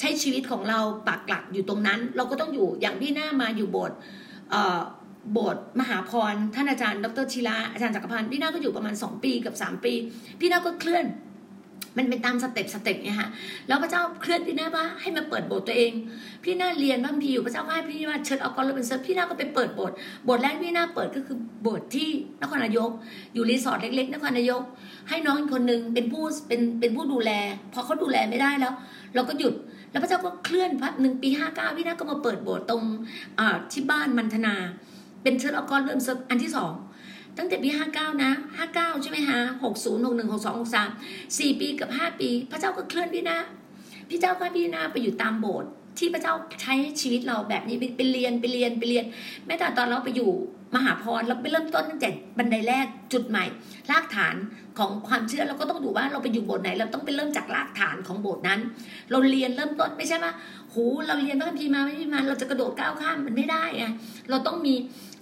[0.00, 3.98] ใช้ชีวิตของเราปักหลักอยู่ตรงนั้น เราก็ต้องอยู่อย่างพี่หน้ามาอยู่โบสถ์
[5.32, 9.92] โบสถ์มหาพรท่านอาจารย์ ดรชิลาอาจารย์จักรพันธ์พี่หน้าก็อยู่ประมาณ 2 ปีกับ 3 ปี
[10.40, 11.06] พี่หน้าก็เคลื่อน
[11.96, 13.28] มันเป็นตามสเต็ปสเต็ปเนี่ยฮะ
[13.68, 15.92] แล้วพระเจ้าเคลื่อนพี่หน้าว่าให้มาเปิดโบสถ์ตัวเอง
[16.44, 22.08] พี่หน้าเรียนพระคัมภีร์อยู่พระเจ้าให้พี่ว่าเชิญเอากอลเป็นเซอร์พี่หน้าก็ไปเปิดโบสถ์โบสถ์แรกพี่หน้าเปิดก็คือโบสถ์ที่
[22.40, 22.90] นครนายก
[23.34, 24.62] อยู่รีสอร์ทเล็กๆนครนายก
[25.08, 27.30] ให้น้องคนนึงเป็นผู้เป็นเป็นผู้ดูแล
[27.72, 28.72] พอเขาดูแลไม่ได้แล้ว
[29.14, 29.54] เราก็หยุด
[29.90, 32.82] แล้วพระเจ้าก็เคลื่อนพักหนึ่งปีห้าเก้าพี่นาก็มาเปิดโบสถ์ตรง
[33.72, 34.54] ที่บ้านมันธนา
[35.22, 36.72] เป็นเชิญอกรเริ่มอันที่สอง
[37.36, 40.88] ตั้งแต่ปีห้าเก้านะห้าเก้าใช่ไหมฮะหกศูนย์หกหนึ่งหกสองหกสาม
[41.38, 43.38] สี่ปีกับห้าปี พระเจ้าก็เคลื่อนพี่นา
[44.08, 49.04] พี่เจ้าก็พี่นาไปอยู่ตามโบสถ์ ที่พระเจ้าใช้ชีวิตเราแบบนี้ไปเรียนไปเรียนไปเรียน
[49.46, 50.30] แม้แต่ตอนเราไปอยู่
[50.74, 53.44] มหาพรเราไปเริ่มต้นตั้งแต่บันไดแรกจุดใหม่
[53.90, 54.36] รากฐาน
[54.78, 58.60] ของความเชื่อเราก็ต้องดูว่าเราไปอยู่โบสถ์ไหน เราต้องไปเริ่มจากรากฐานของโบสถ์นั้น
[59.10, 60.32] เราเรียนเริ่มต้นไม่ใช่ว่า
[60.70, 63.84] โหเราเรียนพระคัมภีร์มาไม่มีมาเราจะกระโดดก้าวข้ามมันไม่ได้ไง
[64.30, 64.74] เราต้องมี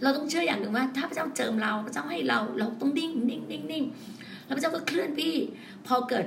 [0.02, 3.84] เราต้องเชื่ออย่างหนึ่งว่า ถ้าพระเจ้าเจิมเราพระเจ้าให้เราเราต้องนิ่งนิ่งนิ่งนิ่ง
[4.44, 5.34] แล้วพระเจ้าก็เคลื่อนพี่
[5.86, 6.26] พอเกิด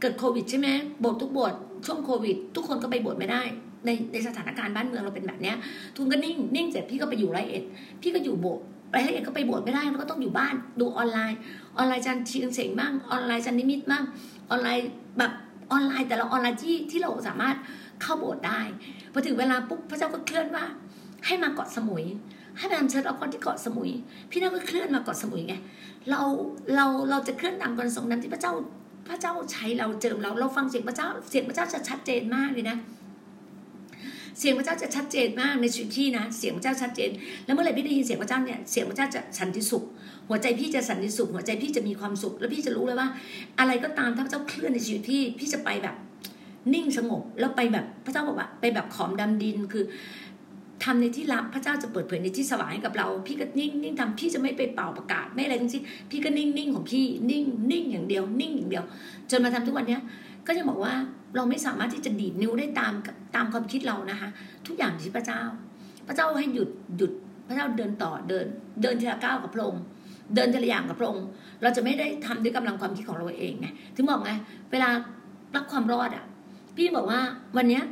[0.00, 0.68] เกิดโควิดใช่ไหม
[1.00, 3.42] โบสถ์ทุกโบสถ์ช่วงโควิด ทุกคนก็ไปโบสถ์ไม่ได้
[3.86, 5.56] ในในสถานการณ์บ้านเมืองเราเป็นแบบเนี้ย
[5.96, 7.64] ทุนก็นิ่งนิ่งเสร็จพี่ก็ไปอยู่ไรเอ็ด
[8.02, 11.38] พี่ก็อยู่โบสถ์ไรเอ็ดก็ไปโบสถ์ไม่ได้เราก็ต้องอยู่บ้านดูออนไลน์
[11.76, 14.02] ออนไลน์จันทีเสียงบ้างออนไลน์จันนิมิตบ้าง
[14.50, 14.86] ออนไลน์
[15.18, 15.32] แบบ
[15.72, 17.56] ออนไลน์แต่เราออนไลน์ที่ที่เราสามารถ
[18.02, 18.60] เข้าโบสถ์ได้
[19.12, 20.64] พอถึงเวลาปุ๊บพระเจ้าก็เคลื่อนว่า
[21.26, 22.04] ให้มาเกาะสมุย
[22.58, 23.90] ให้ไปทำเชิญเอาคนที่เกาะสมุย
[24.30, 25.54] พี่นาก็เคลื่อนมาเกาะสมุยไง
[26.10, 26.20] เรา
[26.74, 28.52] เราเราจะเคลื่อนตามกระทรงนั้นที่พระเจ้า
[29.08, 32.76] พระเจ้าใช้เราเจิมเราเราฟังเสียงพระเจ้าเสียงพระเจ้าจะชัดเจนมากเลยนะ
[34.40, 37.10] เสียงพระเจ้าจะชัดเจนมากในชีวิตพี่นะ เสียงพระเจ้าชัดเจน
[37.44, 39.84] แล้วเมื่อไหร่พี่ได้ยินเสียงพระเจ้าเนี่ยเสียงพระเจ้าจะสันติสุข
[40.28, 43.08] หัวใจพี่จะสันติสุข หัวใจพี่จะมีความสุข แล้วพี่จะรู้เลยว่า
[43.58, 45.96] อะไรก็ตามถ้าพระเจ้าเคลื่อนในชีวิตพี่พี่จะไปแบบ
[46.74, 49.84] นิ่งสงบแล้วไปแบบพระเจ้าบอกว่า ไปแบบขอมดำดินคือ
[50.84, 58.84] ทำในที่ลับพระเจ้าจะเปิดเผยในที่สว่างให้กับเรา พี่ก็นิ่งนิ่งทำพี่จะไม่ไปเป่าประกาศไม่อะไรทั้งสิ้นพี่ก็นิ่งนิ่งของพี่นิ่งนิ่งอย่างเดียว นิ่งอย่างเดียว
[59.30, 60.00] จนมาทำทุกวันเนี้ย
[60.46, 60.94] ก็จะบอกว่า
[61.36, 62.92] เราไม่สามารถที่จะดีดนิ้วได้ตาม
[63.34, 64.28] ตามความคิดเรานะคะ
[64.66, 65.42] ทุกอย่างที่พระเจ้า
[66.06, 67.12] พระเจ้าให้หยุดหยุด
[67.48, 68.46] พระเจ้าเดินต่อเดิน
[68.82, 69.82] เดินทีละก้าวกับพระองค์
[70.34, 71.26] เดินทีละอย่างกับพระองค์
[71.62, 74.32] เราจะไม่ได้ทำด้วยกำลังความคิดของเราเองไงถึงบอกไง
[74.72, 74.88] เวลา
[75.56, 76.24] รับความรอดอะ
[76.76, 77.20] พี่บอกว่า
[77.56, 77.82] วันเนี้ย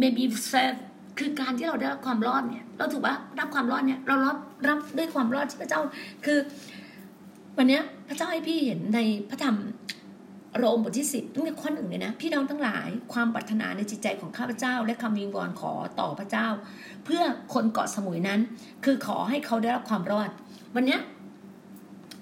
[0.00, 0.78] maybe serve
[1.18, 4.36] คือการที่เราได้รับความรอดเนี่ย เราถูกปะรับความรอดเนี่ย เรารับ
[4.68, 5.80] รับด้วยความรอดที่พระเจ้า
[6.24, 6.38] คือ
[7.56, 9.00] วันเนี้ย พระเจ้าให้พี่เห็นใน
[9.30, 9.56] พระธรรม
[10.58, 16.46] โรมบทที่สิบตั้งแต่ข้อหนึ่งเลยนะพี่น้องทั้งหลายความปรารถนาในจิตใจของข้าพเจ้า และคำวิงวอนขอต่อพระเจ้า
[17.04, 17.22] เพื่อ
[17.54, 18.40] คนเกาะสมุยนั้น
[18.84, 20.30] คือขอให้เขาได้รับความรอด
[20.74, 20.98] วันนี้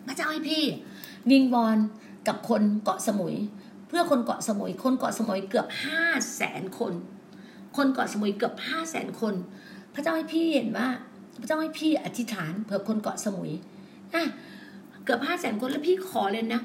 [0.06, 0.64] พระเจ้าให้พี่
[1.30, 1.78] วิงวอน
[2.28, 3.36] กับคนเกาะสมุย
[3.88, 6.04] เพื่อคนเกาะสมุย คนเกาะสมุยเกือบห้า
[6.36, 6.92] แสนคน
[7.76, 9.34] คนเกาะสมุยเกือบห้าแสนคน
[9.94, 10.88] พระเจ้าให้พี่เห็นว่า
[11.40, 13.50] พระเจ้าให้พี่อธิษฐานเผื่อคนเกาะสมุย
[14.14, 14.24] อะ
[15.04, 16.60] เกือบห้าแสนคนแล้วพี่ขอเลยนะ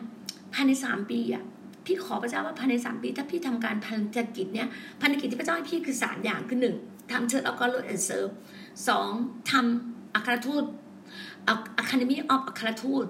[0.53, 1.43] ภายในสามปีอะ
[1.89, 4.67] พี่ขอพระเจ้าว่าภายในสามปี ถ้าพี่ทำการพันธกิจเนี่ย
[5.01, 6.75] พันธกิจที่พระเจ้าให้พี่คือสามอย่างคือหนึ่ง
[7.11, 8.27] ทำ church แล้วก็ Love and Serve
[8.87, 9.09] สอง
[9.51, 10.63] ทำอัครทูต
[11.77, 13.05] academy of อัครทูต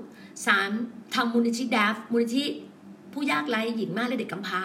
[0.48, 0.70] สาม
[1.15, 2.46] ทำมูลนิธิดาฟมูลนิธิ
[3.13, 4.62] ผู้ยากไร้หญิงม่ายและเด็กกำพร้า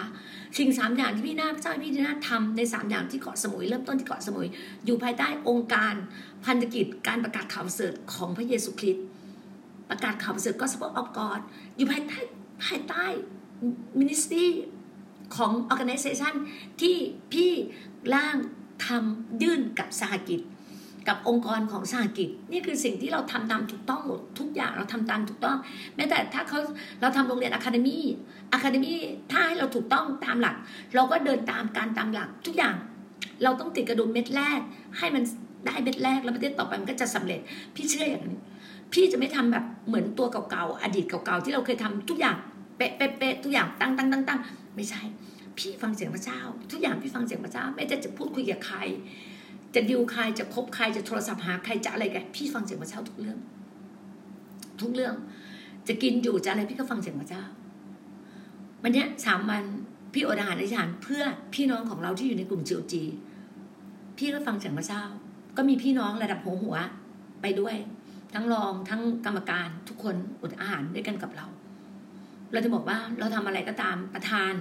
[0.57, 4.47] สิ่งสามอย่างที่พี่นาพระเจ้าให้พี่นาทำในสามอย่างที่เกาะสมุยเริ่มต้นที่เกาะสมุย
[4.85, 5.95] อยู่ภายใต้องค์การ
[6.45, 9.03] พันธกิจการประกาศข่าวประเสริฐของพระเยซูคริสต์
[9.89, 11.39] ประกาศข่าวประเสริฐ gospel of God
[11.77, 12.17] อยู่ภายใต้
[12.65, 13.05] ภายใต้
[13.99, 14.45] ministry
[15.35, 16.33] ของ organization
[16.81, 16.95] ที่
[17.31, 17.51] พี่
[18.13, 18.35] ร่าง
[18.85, 20.41] ทำยื่นกับสหกิจ
[21.07, 25.57] กับองค์กรของสหกิจ นี่คือสิ่งที่เราทำตามถูกต้องหมดทุกอย่างเราทำตามถูกต้อง
[25.95, 26.59] แม้แต่ถ้าเขา
[27.01, 28.03] เราทำโรงเรียนอะคาเดมี่
[28.53, 28.99] อะคาเดมี่
[29.31, 30.55] ถ้าให้เราถูกต้องตามหลัก
[30.95, 32.75] เราก็เดินตามการตามหลักทุกอย่าง
[33.43, 34.59] เราต้องติดกระดุมเม็ดแรก
[34.97, 35.23] ให้มัน
[35.65, 37.39] ได้เม็ดแรกแล้วประเทศต่อไปมันก็จะสำเร็จ
[37.75, 38.39] พี่เชื่ออย่างนี้
[38.93, 42.35] พี่จะไม่ทำแบบเหมือนตัวเก่าๆอดีตเก่าๆที่เราเคยทำทุกอย่าง
[42.77, 44.39] เป๊ะเอย่างตั้งตั้งตั้งตั้ง
[44.75, 45.01] ไม่ใช่
[45.57, 46.39] พี่ฟังเสียงพระเจ้า
[46.71, 48.77] ทุกอย่างพี่ฟังเสียงพระเจ้า ไม่จะจะพูดคุยกับใคร
[49.75, 53.37] จะดิวใครจะคบใครจะโทรศัพท์หาใครจะอะไรกันพี่ฟังเสียงพระเจ้าทุกเรื่อง
[54.81, 55.15] ทุกเรื่อง
[55.87, 57.43] จะกินอยู่จะอะไรพี่ก็ฟังเสียงพระเจ้า
[58.83, 59.63] วันนี้สามวัน
[60.13, 63.03] พี่อดอาหารอธิษฐานเพื่อพี่น้องของเราที่อยู่ในกลุ่มจีโอจี
[64.17, 65.03] พี่ก็ฟังเสียงพระเจ้า
[65.57, 66.75] ก็มีพี่น้องระดับหัวหัว
[67.41, 67.75] ไปด้วย
[68.33, 71.45] ทั้งรองทั้งกรรมการทุกคนอดอาหารด้วยกันกับเรา
[72.53, 74.53] เราจะบอกว่าเราทำอะไรก็ตามประธาน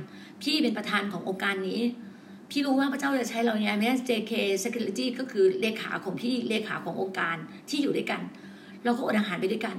[0.43, 1.81] พี่เป็นประธานขององค์การนี้
[2.51, 4.33] พี่รู้ว่าพระเจ้าจะใช้เราเนี่ยแม้ JK
[4.65, 7.37] Security ก็คือเลขาของพี่เลขาขององค์การ
[7.69, 8.21] ที่อยู่ด้วยกัน
[8.85, 9.77] เราก็อดอาหารไปด้วยกัน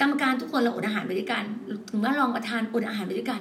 [0.00, 1.44] กรรมการทุกคนเราอดอาหารไปด้วยกัน
[1.90, 3.40] ถึงว่ารองประธานอดอาหารไปด้วยกัน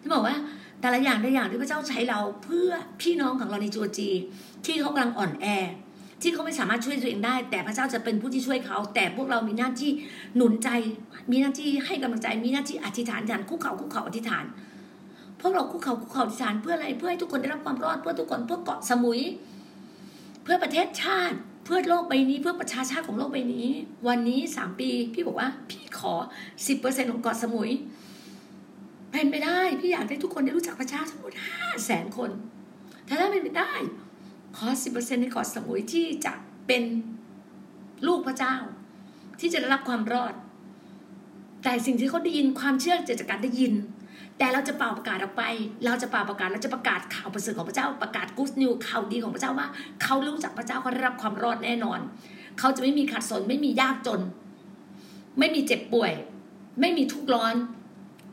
[0.00, 0.34] ที่บอกว่า
[0.80, 4.10] แต่ละอย่างแต่ละอย่างที่พระเจ้าใช้เราเพื่อพี่น้องของเราในจูจี
[4.64, 5.46] ที่เขากำลังอ่อนแอ
[6.22, 9.90] ที่เขาไม่สามารถช่วยตัวเองได้ แต่พระเจ้าจะเป็นผู้ที่ช่วยเขา แต่พวกเรามีหน้าที่
[10.36, 10.68] หนุนใจ
[11.30, 14.44] มีหน้าที่ให้กำลังใจ มีหน้าที่อธิษฐานอธิษฐานคุกเข่าคุกเข่าอธิษฐาน
[15.40, 19.20] พวกเราคุกเข่าคุกเข่าอธิษฐานเพื่ออะไรเพื่อให้ทุกคนได้รับความรอดเพื่อทุกคนเพื่อเกาะสมุย
[20.42, 23.68] เพื่อประเทศชาติเพื่อโลกใบนี้เพื่อประชาชาติของโลกใบนี้
[24.08, 26.12] วันนี้สามปีพี่บอกว่า พี่ขอ
[26.66, 27.70] สิบเปอร์เซ็นของเกาะสมุย
[29.12, 32.30] เป็นไปได้ พี่อยากให้ทุกคนได้รู้จักพระเจ้าทั้งหมดห้าแสนคน
[33.08, 33.72] ถ้าเป็นไปได้
[34.56, 36.32] ขอสิบเปอร์เซ็นต์ในเกาะสมุยที่จะ
[36.66, 36.82] เป็น
[38.06, 38.56] ลูกพระเจ้า
[39.40, 40.34] ที่จะได้รับความรอด
[41.64, 43.72] แต่สิ่งที่เขาได้ยินความเชื่อจะจากการได้ยิน
[44.38, 45.42] แต่เราจะเป่าประกาศออกไป
[45.84, 49.68] เราจะเป่าประกาศเราจะประกาศข่าวประเสริฐของพระเจ้าประกาศกู๊ดนิวข่าวดีของพระเจ้าว่า
[50.02, 52.00] เขารู้จักพระเจ้าเขาได้รับความรอดแน่นอน
[52.58, 54.20] เขาจะไม่มีขัดสนไม่มียากจน
[55.38, 56.12] ไม่มีเจ็บป่วย
[56.80, 57.54] ไม่มีทุกข์ร้อน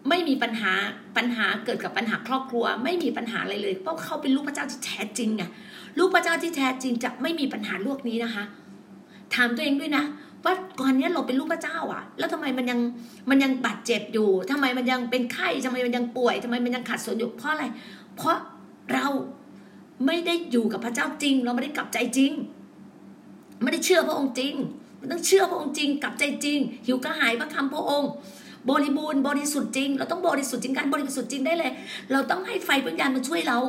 [0.09, 0.73] ไม่มีปัญหา
[1.17, 5.43] ปัญหาเกิดกับปัญหาครอบครัว ไม่มีปัญหาอะไรเลย เพราะเขาเป็นลูกพระเจ้าที่แท้จริงไง
[5.99, 8.43] ลูกพระเจ้าที่แท้จริงจะไม่มีปัญหาโลกนี้นะคะ
[9.35, 10.03] ถามตัวเองด้วยนะ
[10.43, 12.79] ว่าก่อนนี้เราเป็นลูกพระเจ้าอะแล้วทำไมมันยัง
[13.29, 17.65] มันยังบาดเจ็บอยู่ทำไมมันยังเป็นไข้ทำไมมันยังป่วยทำไมมันยังขัดสนอยู่เพราะอะไร
[18.15, 18.37] เพราะ
[18.93, 19.07] เรา
[20.05, 22.31] ไม่ได้อยู่กับพระเจ้าจริง เราไม่ได้กลับใจจริง
[23.63, 24.53] ไม่ได้เชื่อพระองค์จริง
[24.99, 28.11] มันต้องเชื่อพระองค์จริงกลับใจจริง หิวกระหายพระคำพระองค์
[28.69, 31.71] บริบูรณ์บริสุทธิ์จริง เราต้องบริสุทธิ์จริงการบริสุทธิ์จริงได้เลย
[32.11, 33.59] เราต้องให้ไฟปัญญาณมาช่วยเรา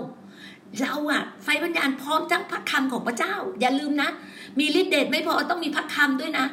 [0.81, 4.11] เราอะไฟปัญญาณพร้อมทั้งพระคำของพระเจ้า อย่าลืมนะ
[4.59, 6.47] มีฤทธิเดชไม่พอต้องมีพระคำด้วยนะ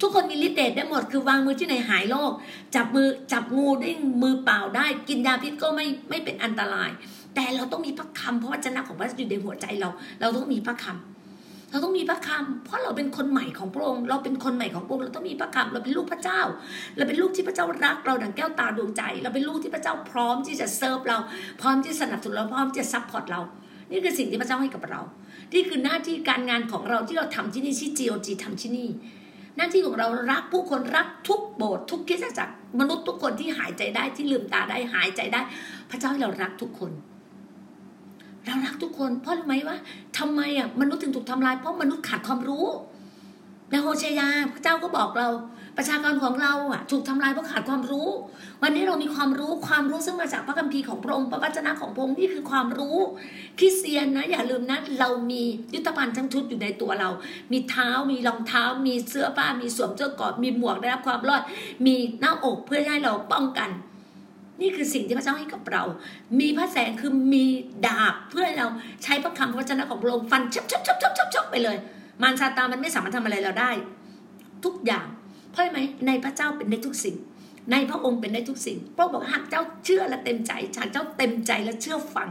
[0.00, 2.32] ทุกคนมีฤทธิเดชได้หมดคือวางมือที่ไหนหายโรค
[2.74, 3.90] จับมือจับงูได้
[4.22, 6.90] มือเปล่าได้ กินยาพิษก็ไม่ไม่เป็นอันตราย
[7.34, 9.88] แต่เราต้องมีพระคำเพราะว่าจนะของพระเจ้าอยู่ในหัวใจเรา
[10.20, 11.13] เราต้องมีพระคำ
[11.74, 16.40] เราต้องมีพระคำเพราะเราเป็นคนใหม่ของพระองค์เราเป็นคนใหม่ของพระองค์เราต้องมีพระคำเราเป็นลูกพระเจ้า
[16.96, 21.18] เราเป็นลูกที่พระเจ้ารัก เราดังแก้วตาดวงใจ เราเป็นลูกที่พระเจ้าพร้อมที่จะเซิร์ฟเรา
[21.60, 23.40] พร้อมที่สนับสนุนเราพร้อมที่จะ support เรา
[23.90, 25.00] นี่คือสิ่งที่พระเจ้าให้กับเรา
[25.54, 28.88] นี่คือหน้าที่การงานของเราที่เราทำที่นี่ที่ GOG ทำที่นี่
[29.56, 35.40] หน้าที่ของเรารักผู้คนรักทุกโบสถ์ทุกคริสตจักรมนุษย์ทุกคนที่หายใจได้ที่ลืมตาได้หายใจได้
[35.90, 36.92] พระเจ้าให้เรารักทุกคน
[38.46, 39.76] เรารักทุกคนเพราะรู้ไหมว่า
[40.18, 42.66] ทำไมอะมนุษย์ถึงถูกทำลายเพราะมนุษย์ขาดความรู้
[43.70, 45.28] ในโฮเชยาพระเจ้าก็บอกเรา
[45.76, 48.08] ประชากรของเราอะ ถูกทำลายเพราะขาดความรู้
[48.62, 52.96] วันนี้เรามีความรู้ความรู้ซึ่งมาจากพระคัมภีร์ของพระองค์พระวจนะของพระองค์นี่คือความรู้
[53.58, 55.42] คริสเตียนนะอย่าลืมนะเรามี
[55.74, 57.10] ยุทธภัณฑ์ทั้งชุดอยู่ในตัวเรา
[57.52, 61.42] มีเท้ามีรองเท้า มีเสื้อผ้ามีสวมเสื้อกอดมีหมวกได้รับความรอด
[61.86, 63.70] มีหน้าอกเพื่อให้เราป้องกัน
[64.60, 65.82] นี่คือสิ่งที่พระเจ้าให้กับเรา
[66.40, 67.44] มีพระแสงคือมี
[67.86, 68.68] ดาบเพื่อให้เรา
[69.04, 71.76] ใช้พระคำพระวจนะของพระองค์ฟันชับชับชับชับชับชับไปเลย
[72.22, 73.70] มารซาตานมันไม่สามารถทำอะไรเราได้
[74.64, 75.06] ทุกอย่าง
[75.50, 77.16] เพราะไหมในพระเจ้าเป็นได้ทุกสิ่ง
[77.72, 82.28] ในพระองค์เป็นได้ทุกสิ่งพระองค์บอกหากเจ้าเชื่อและเต็มใจหากเจ้าเต็มใจและเชื่อฟัง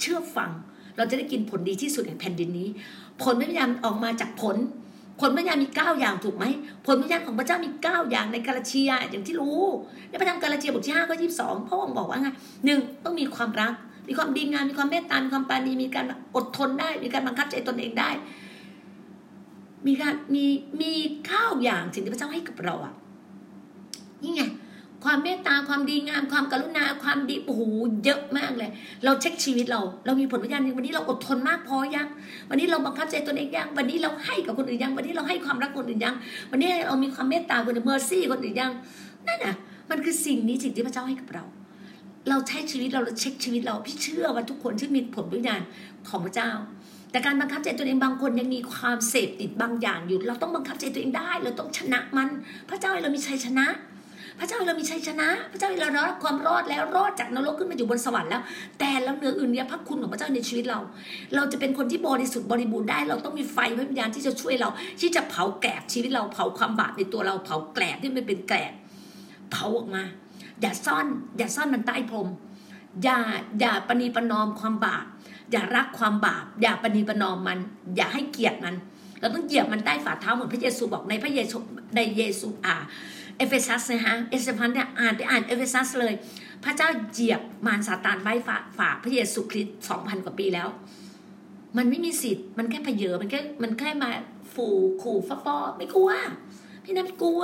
[0.00, 0.50] เชื่อฟัง
[0.96, 2.68] เราจะได้กินผลดีที่สุดแห่งแผ่นดินนี้
[3.22, 4.56] ผลพระยามออกมาจากผล
[5.20, 6.44] ผลพระญามีเก้าอย่างถูกไหม
[6.86, 9.62] ผลพระญาของพระเจ้ามีเก้าอย่างในกาลาเชียอย่างที่รู้
[10.08, 12.28] ในพระธรรมกาลาเชียบทที่ห้าก็ยี่สิบสองพระองค์บอกว่าไง
[12.64, 13.72] หนึ่งต้องมีความรัก
[14.08, 18.10] มีความดีงามมีความเมตตามีความปราณีมีการอดทนได้ มีการบังคับใจตนเองได้
[19.86, 20.44] มีการมี
[20.80, 20.92] มี
[21.26, 22.94] เก้าอย่างสิ่งที่พระเจ้าให้กับเราอะ
[24.22, 24.42] นี่ไง
[25.04, 27.62] ความเมตตาความดีงามความกรุณาความดีโอ้โห
[28.04, 28.70] เยอะมากเลย
[29.04, 32.06] เราเช็คชีวิตเรา เรามีผลพยานยังวันนี้เราอดทนมากพอยัง
[32.50, 36.14] วันนี้เราบังคับใจตนเองยังวันนี้เราให้กับคนอื่นยัง วันนี้เราให้ความรักคนอื่นยัง
[36.50, 38.72] วันนี้เรามีความเมตตาคนอื่น mercy คนอื่นยัง
[39.26, 39.54] นั่นน่ะ
[39.90, 41.44] มันคือสิ่งนี้สิ่งที่พระเจ้าให้กับเรา
[42.28, 45.60] เราใช้ชีวิตเราเราเช็คชีวิตเราพี่เชื่อว่าทุกคนที่มีผลพยาน
[46.08, 46.50] ของพระเจ้า
[47.10, 52.28] แต่การบังคับใจตัวเองบางคนยังมีความเสพติดบางอย่างอยู่ เราต้องบังคับใจตัวเองได้ เราต้องชนะมัน
[52.68, 53.66] พระเจ้าให้เรามีชัยชนะ
[54.38, 58.42] พระเจ้าเรามีชัยชนะ พระเจ้าเรารับความรอดแล้วรอดจากนรกขึ้นมาอยู่บนสวรรค์แล้ว
[58.78, 60.80] แต่แล้วเหนืออื่นเนี่ยพระคุณของพระเจ้าในชีวิตเรา
[61.34, 64.68] เราจะเป็นคนที่บริสุทธิ์บริบูรณ์ได้ เราต้องมีไฟพระวิญญาณที่จะช่วยเรา
[65.00, 68.72] ที่จะเผาแกลบชีวิตเราเผาความบาปในตัวเราเผาแกลบที่มันเป็นแกลบ
[69.52, 70.02] เผาออกมา
[70.60, 71.06] อย่าซ่อน
[71.38, 72.28] อย่าซ่อนมันใต้พรม
[73.04, 73.18] อย่า
[73.60, 75.04] อย่าปณีประนอมความบาป
[75.52, 77.58] อย่ารักความบาปอย่าปณีประนอมมัน
[77.96, 78.74] อย่าให้เกียรติมัน
[79.20, 81.56] เราต้องเหยียบมันใต้ฝ่าเท้าเหมือนพระเยซูบอกในพระเยซู
[81.96, 82.76] ในเยซูอ่า
[83.38, 86.14] เอเฟซัสนะฮะเอเฟซัสเนี่ยอ่านไปอ่านเอเฟซัสเลย
[86.64, 90.68] พระเจ้าเหยียบมารซาตานไว้ฝ่าฝ่าพระเยซูคริสต์สองพันกว่าปีแล้ว
[91.76, 94.10] มันไม่มีสิทธิ์มันแค่เพเยอมันแค่มันแค่มา
[94.54, 94.66] ฝู
[95.02, 96.10] ขู่ฟ้าฟอไม่กลัว
[96.84, 97.42] พี่นัทไม่กลัว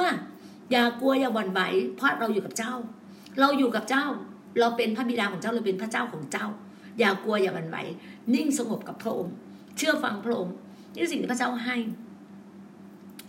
[0.71, 1.61] อย่ากลัวอย่าหวั่นไหว
[1.97, 2.75] เพราะเราอยู่กับเจ้า
[3.41, 4.05] เราอยู่กับเจ้า
[4.61, 6.47] เราเป็นพระบิดาของเจ้าเราเป็นพระเจ้าของเจ้า
[6.99, 7.77] อย่ากลัวอย่าหวั่นไหว
[8.35, 9.35] นิ่งสงบกับพระองค์
[9.77, 10.55] เชื่อฟังพระองค์
[10.95, 11.77] นี่สิ่งที่พระเจ้าให้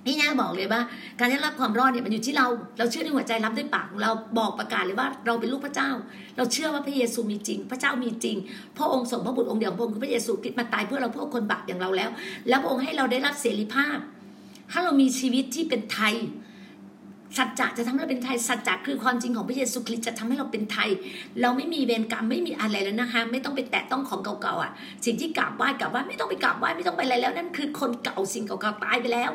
[0.08, 0.82] นี่นะบอกเลยว่า
[1.20, 5.90] การได้รับความรอดเนี่ยมันอยู่ที่เรา เราเชื่อในหัวใจรับด้วยปากเราบอกประกาศเลยว่าเราเป็นลูกพระเจ้า
[6.38, 8.38] เราเชื่อว่าพระเยซูมีจริง พระเจ้ามีจริง
[8.78, 12.10] พระองค์ส่งพระบุตรองค์เดียวของพระองค์คือพระเยซูคริสต์มาตายเพื่อเราเพื่อคนบาปอย่างเราแล้ว
[12.50, 13.98] แล้วพระองค์ให้เราได้รับเสรีภาพ
[14.72, 16.16] ถ้าเรามีชีวิตที่เป็นไทย
[17.38, 20.90] สัจจะจะทำให้เราเป็นไทย สัจจะคือความจริงของพระเยซูคริสต์จะทำให้เราเป็นไทย
[21.42, 24.72] เราไม่มีเวรกรรมไม่มีอะไรแล้วนะคะ ไม่ต้องไปแตะต้องของเก่าๆอะ
[25.06, 29.32] สิ่งที่กราบไหว้กราบไหว้ไม่ต้องไปกราบไหว้ไม่ต้องไปอะไรแล้วนั่นคือคนเก่าสิ่งเก่าๆตายไปแล้ว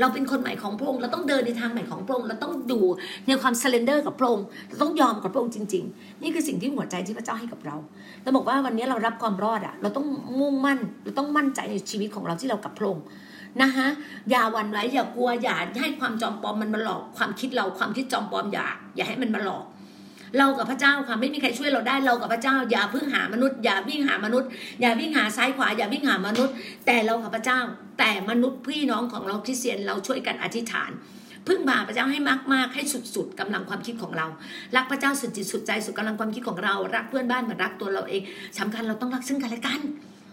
[0.00, 2.80] เราเป็นคนใหม่ของพระองค์เราต้องเดินในทางใหม่ของพระองค์เราต้องดู
[3.26, 7.76] ในความ surrender กับพระองค์เราต้องยอมกับพระองค์จริง ๆ นี่คือสิ่งที่หัวใจที่พระเจ้าให้กับเรา
[8.22, 10.06] เราบอกว่าวันนี้เรารับความรอดอะ เราต้อง
[10.40, 13.04] มุ่งมั่นเราต้องมั่นใจในชีวิตของเราที่เรากับพระองค์
[13.62, 13.86] นะคะ
[14.30, 18.66] อย่าหวั่นไหวอย่ากลัวอย่าให้ความจอมปลอมมันมาหลอกความคิดเราความคิดจอมปลอมอย่า
[18.96, 19.64] อย่าให้มันมาหลอก
[20.38, 24.48] เรากับพระเจ้าค่ะไม่มีใครช่วยเราได้เรากับพระเจ้า อย่าพึ่งหามนุษย์ อย่าวิ่งหามนุษย์
[24.80, 26.54] อย่าวิ่งหาซ้ายขวา อย่าวิ่งหามนุษย์
[26.86, 27.60] แต่เรากับพระเจ้า
[27.98, 30.90] แต่มนุษย์พี่น้องของเราคริสเตียนเราช่วยกันอธิษฐาน
[31.46, 32.18] พึ่งพาพระเจ้าให้
[32.52, 32.82] มาก ๆ ให้
[33.14, 34.26] สุด ๆกำลังความคิดของเรา
[34.76, 38.22] รักพระเจ้าสุดจิตสุดใจสุดกำลังความคิดของเรา รักเพื่อนบ้านเหมือนรักตัวเราเอง
[38.58, 39.80] สำคัญเราต้องรักซึ่งกันและกัน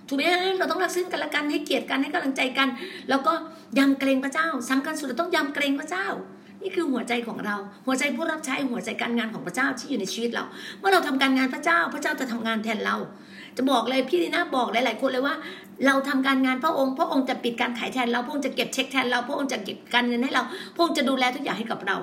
[0.07, 0.23] ถูกไหม
[0.57, 2.67] เราต้องรักซึ่งกันและกันให้เกียรติกันให้กำลังใจกัน
[3.09, 3.33] แล้วก็
[3.77, 6.07] ยำเกรงพระเจ้าสำคัญสุดเราต้องยำเกรงพระเจ้า
[6.61, 10.43] นี่คือหัวใจของเรา หัวใจผู้รับใช้หัวใจการงานของพระเจ้าที่อยู่ในชีวิตเรา
[10.79, 12.95] เมื่อเราทำการงานพระเจ้า พระเจ้าจะทำงานแทนเรา
[13.57, 15.35] จะบอกเลยพี่ดีนะบอกหลาย ๆ คนเลยว่า
[15.85, 20.43] เราทำการงานพระองค์ พระองค์จะปิดการขายแทนเราพระองค์จะเก็บเช็คแทนเราพระองค์จะเก็บการเงินให้เรา
[20.75, 21.97] พระองค์จะดูแลทุกอย่างให้กับเรา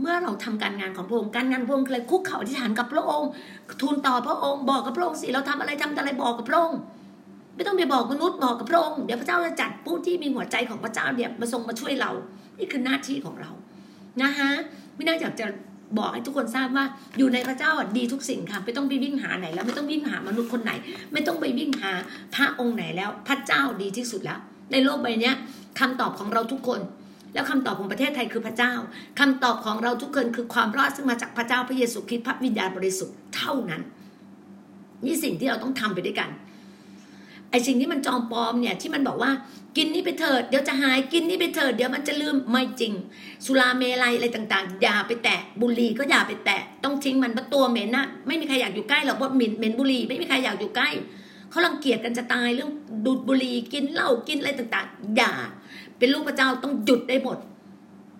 [0.00, 3.28] เมื่อเราทำการงานของพระองค์การงานพระองค์คือะไรคุกเข่าที่ฐานกับพระองค์
[3.82, 6.78] ทูลต่อพระองค์บอกกับพระองค์สิเราทำอะไรทำอะไรบอกกับพระองค์
[7.56, 12.10] ไม่ต้องไปบอกมนุษย์บอกกับพระองค์เดี๋ยวพระเจ้าจะจัดผู้ที่มีหัวใจของพระเจ้าเนี่ยมาทรงมาช่วยเรา
[12.58, 13.50] นี่คือหน้าที่ของเรา
[14.22, 14.50] นะคะ
[14.96, 15.46] ไม่น่าอยากจะ
[15.98, 16.84] บอกให้ทุกคนทราบว่า
[17.18, 20.72] อยู่ในพระเจ้าดีทุกสิ่งค่ะไม่ต้องไปวิ่งหาไหนแล้วไม่ต้องวิ่งหามนุษย์คนไหน
[21.12, 21.92] ไม่ต้องไปวิ่งหา
[22.34, 24.38] พระองค์ไหนแล้ว พระเจ้าดีที่สุดแล้ว
[24.72, 25.34] ในโลกใบนี้ย
[25.78, 26.80] คำตอบของเราทุกคน
[27.34, 28.72] แล้วคำตอบของประเทศไทยคือพระเจ้า
[29.20, 33.82] คำตอบของเราทุกคนคือความรอดซึ่งมาจากพระเจ้าพระเยซูคริสต์พระวิญญาณบริสุทธิ์เท่านั้น
[35.04, 36.30] นี่สิ่งที่เราต้องทำไปด้วยกัน
[37.50, 39.30] ไอ้สิ่งที่มันจอมปลอมเนี่ยที่มันบอกว่า
[39.76, 42.92] กินนี่ไปเถิดเดี๋ยวจะหายกินนี่ไปเถิดเดี๋ยวมันจะลืมไม่จริง
[43.44, 50.88] สุราเมลัยอะไรต่างๆอย่าไปแตะบุหรี่ก็อย่าไปแตะต้องทิ้งมันเพราะตัวเหม็นนะไม่มีใครอยากอยู่ใกล้หรอกเพราะเหม็นเหม็นบุหรี่ไม่มีใครอยากอยู่ใกล้
[51.50, 52.70] เขารังเกียจกันจะตายเรื่อง
[53.06, 55.32] ดูดบุหรี่กินเหล้ากินอะไรต่างๆ อย่า
[55.98, 57.38] เป็นลูกพระเจ้าต้องหยุดได้หมด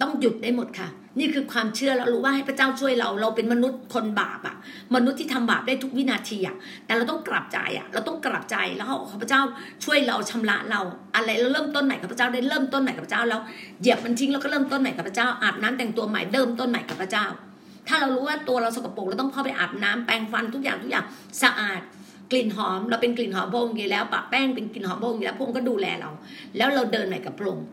[0.01, 0.89] ต้องหยุดได้หมดค่ะ
[1.19, 4.57] นี่คือความเชื่อเรารู้ว่าให้พระเจ้าช่วยเราเราเป็นมนุษย์คนบาปอะ
[4.95, 9.41] มนุษย์ที่ทำบาปได้ทุกวินาทีอะแต่เราต้องกลับใจอะเราต้องกลับใจแล้วขอพระเจ้า
[9.85, 10.81] ช่วยเราชำระเรา
[11.15, 13.41] อะไรเราเริ่มต้นใหม่กับพระเจ้าได้เริ่มต้นใหม่กับพระเจ้าแล้ว
[13.81, 17.27] เหยียบมันทิ้งแล้วก็เริ่มต้นใหม่กับพระเจ้าอาบน้ำแต่งตัวใหม่เริ่มต้นใหม่กับพระเจ้า
[17.89, 21.05] ถ้าเรารู้ว่าตัวเราสกปรกเราต้องเข้าไปอาบน้ำแปรงฟันทุกอย่างทุกอย่าง
[21.43, 21.81] สะอาด
[22.31, 26.11] กลิ่นหอม เราเป็นกลิ่นหอมพระองค์อยู่แล้วปะแป้งเป็นกลิ่นหอมพระองค์อยู่แล้วพระองค์ก็ดูแลเรา
[26.57, 27.67] แล้วเราเดินใหม่กับพระองค์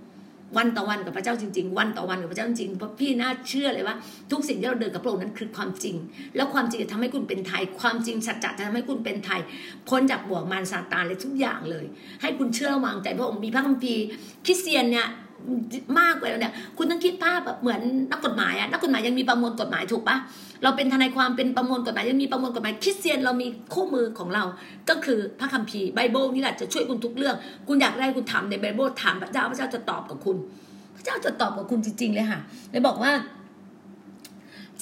[0.57, 3.95] วันต่อวันกับพระเจ้าจริง ๆ วันต่อวันกับพระเจ้าจริงเพราะพี่น่าเชื่อเลยว่า
[4.31, 5.95] ทุกสิ่งที่เราเดินกับพระองค์นั้นคือความจริง
[6.35, 9.41] แล้วความจริงจะทำให้คุณเป็นไทย ความจริงสัจจะจะทำให้คุณเป็นไทย
[9.87, 11.85] พ้นจากบ่วงมารซาตานเลยทุกอย่างเลย
[12.21, 14.03] ให้คุณเชื่อวางใจพระองค์มีพระคัมภีร์
[14.45, 15.07] คริสเตียนเนี่ย
[15.99, 17.81] มากกว่าเนี่ย คุณต้องคิดภาพแบบเหมือน
[18.11, 20.17] นักกฎหมายอะนักกฎหมายยังมีประมวลกฎหมายถูกปะ
[20.63, 24.43] เราเป็นทนายความเป็นประมวลกฎหมายยังมีประมวลกฎหมายคริสเตียนเรามีคู่มือของเรา
[24.89, 27.35] ก็คือพระคัมภีร์ไบเบิลนี่แหละจะช่วยคุณทุกเรื่อง
[27.67, 30.37] คุณอยากได้คุณถามในไบเบิลถามพระเจ้าพระเจ้าจะตอบกับคุณ
[30.95, 32.39] พระเจ้าจะตอบกับคุณจริง ๆ เลยค่ะ
[32.71, 33.11] เลยบอกว่า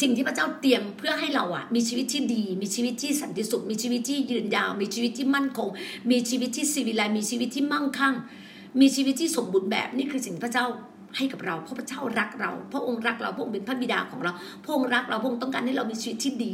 [0.01, 5.69] สิ่งที่พระเจ้าเตรียมเพื่อให้เราอะมีชีวิตที่ดี มีชีวิตที่สันติสุข มีชีวิตที่ยืนยาว มีชีวิตที่มั่นคง
[6.11, 8.15] มีชีวิตที่สิวิไลมีชีวิตที่มั่งคั่ง
[8.81, 10.65] มีชีวิตที่สมบูรณ์แบบนี่คือสิ่งพระเจ้า
[11.17, 14.31] ให้กับเราเพราะพระเจ้ารักเรา พระองค์รักเราพระองค์เป็นพระบิดาของเรา
[14.63, 16.53] พระองค์รักเราพระองค์ต้องการให้เรามีชีวิตที่ดี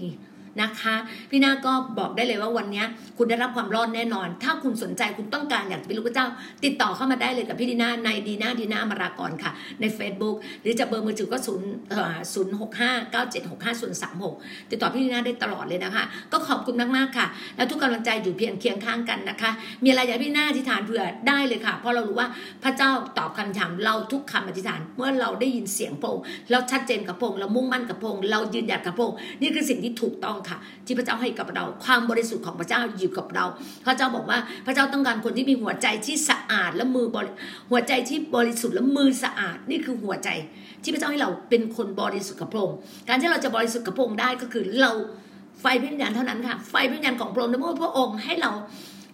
[0.62, 0.95] นะคะ
[1.31, 2.83] พี่นาก็บอกได้เลยว่าวันนี้
[3.17, 6.27] คุณได้รับความรอดแน่นอน ถ้าคุณสนใจคุณต้องการอยากจะเป็นลูกเจ้า
[6.63, 11.69] ติดต่อเข้ามาได้เลยกับพี่ดีนาในดีนาดีนามารากรค่ะ ใน Facebook หรือจะเบอร์มือถือก็ศูนย์
[12.33, 14.35] ศูนย์หกห้าเก้าเจ็ดหกห้าศูนย์สามหก
[14.71, 19.51] ติดต่อพี่ดีนาได้ตลอดเลยนะคะ ก็ขอบคุณมากๆค่ะ แล้วทุกกำลังใจอยู่เพียงเคียงข้างกันนะคะ
[19.83, 22.27] มีอะไรอยากพี่นาอธิษฐานเผื่อได้เลยค่ะ เพราะเรารู้ว่า
[22.63, 33.45] พระเจ้าตอบคำถามเราทุกคำอธิษฐานเมื่อเราได้ยินเสียงพระองค์เราชัดเจนกับพระองค์เรามุ่งมั่นกับพระองค์เรายืนหยัดกับพระองค์นี่คือสิ่งที่ถูกต้องค่ะ ที่พระเจ้าให้กับเรา ความบริสุทธิ์ของพระเจ้าอยู่กับเรา
[33.86, 37.32] พระเจ้าบอกว่าพระเจ้าต้องการคนที่มีหัวใจที่สะอาดและมือบริ
[37.71, 40.30] หัวใจที่บริสุทธิ์และมือสะอาดนี่คือหัวใจ
[40.84, 42.78] ที่พระเจ้าให้เราเป็นคนบริสุทธิ์กับพระองค์
[43.10, 44.91] การที่เราจะบริสุทธิ์กับพระองค์ได้ก็คือเรา
[45.62, 48.52] ไฟพระวิญญาณเท่านั้นค่ะ ไฟพระวิญญาณของพระองค์เมื่อพระองค์ให้เรา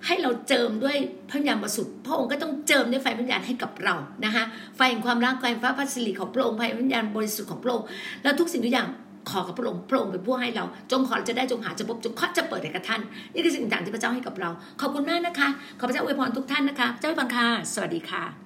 [0.06, 0.98] ให้เราเจิมด้วย
[1.30, 4.44] พระวิญญาณบริสุทธิ์พระองค์ก็ต้องเจิมด้วยไฟพระวิญญาณให้กับเรานะคะ
[4.76, 7.86] ไฟแห่งความรักไฟฟ้าพัสดีของพระองค์ไฟพระวิญญาณบริสุทธิ์ของพระองค์
[8.24, 8.88] แล้วทุกสิ่งทุกอย่าง
[9.30, 13.02] ขอกับพระองค์พระองค์เป็นผู้ให้เรา จงขอจะได้จงหาจะพบจงเคาะจะเปิดให้กับท่าน
[13.34, 14.50] นี่คือสิ่งต่างๆที่พระเจ้าให้กับเรา
[14.82, 18.45] ขอบคุณมากนะคะ ขอพระเจ้าอวยพรทุกท่านนะคะ เจ้าอวยพรค่ะ สวัสดีค่ะ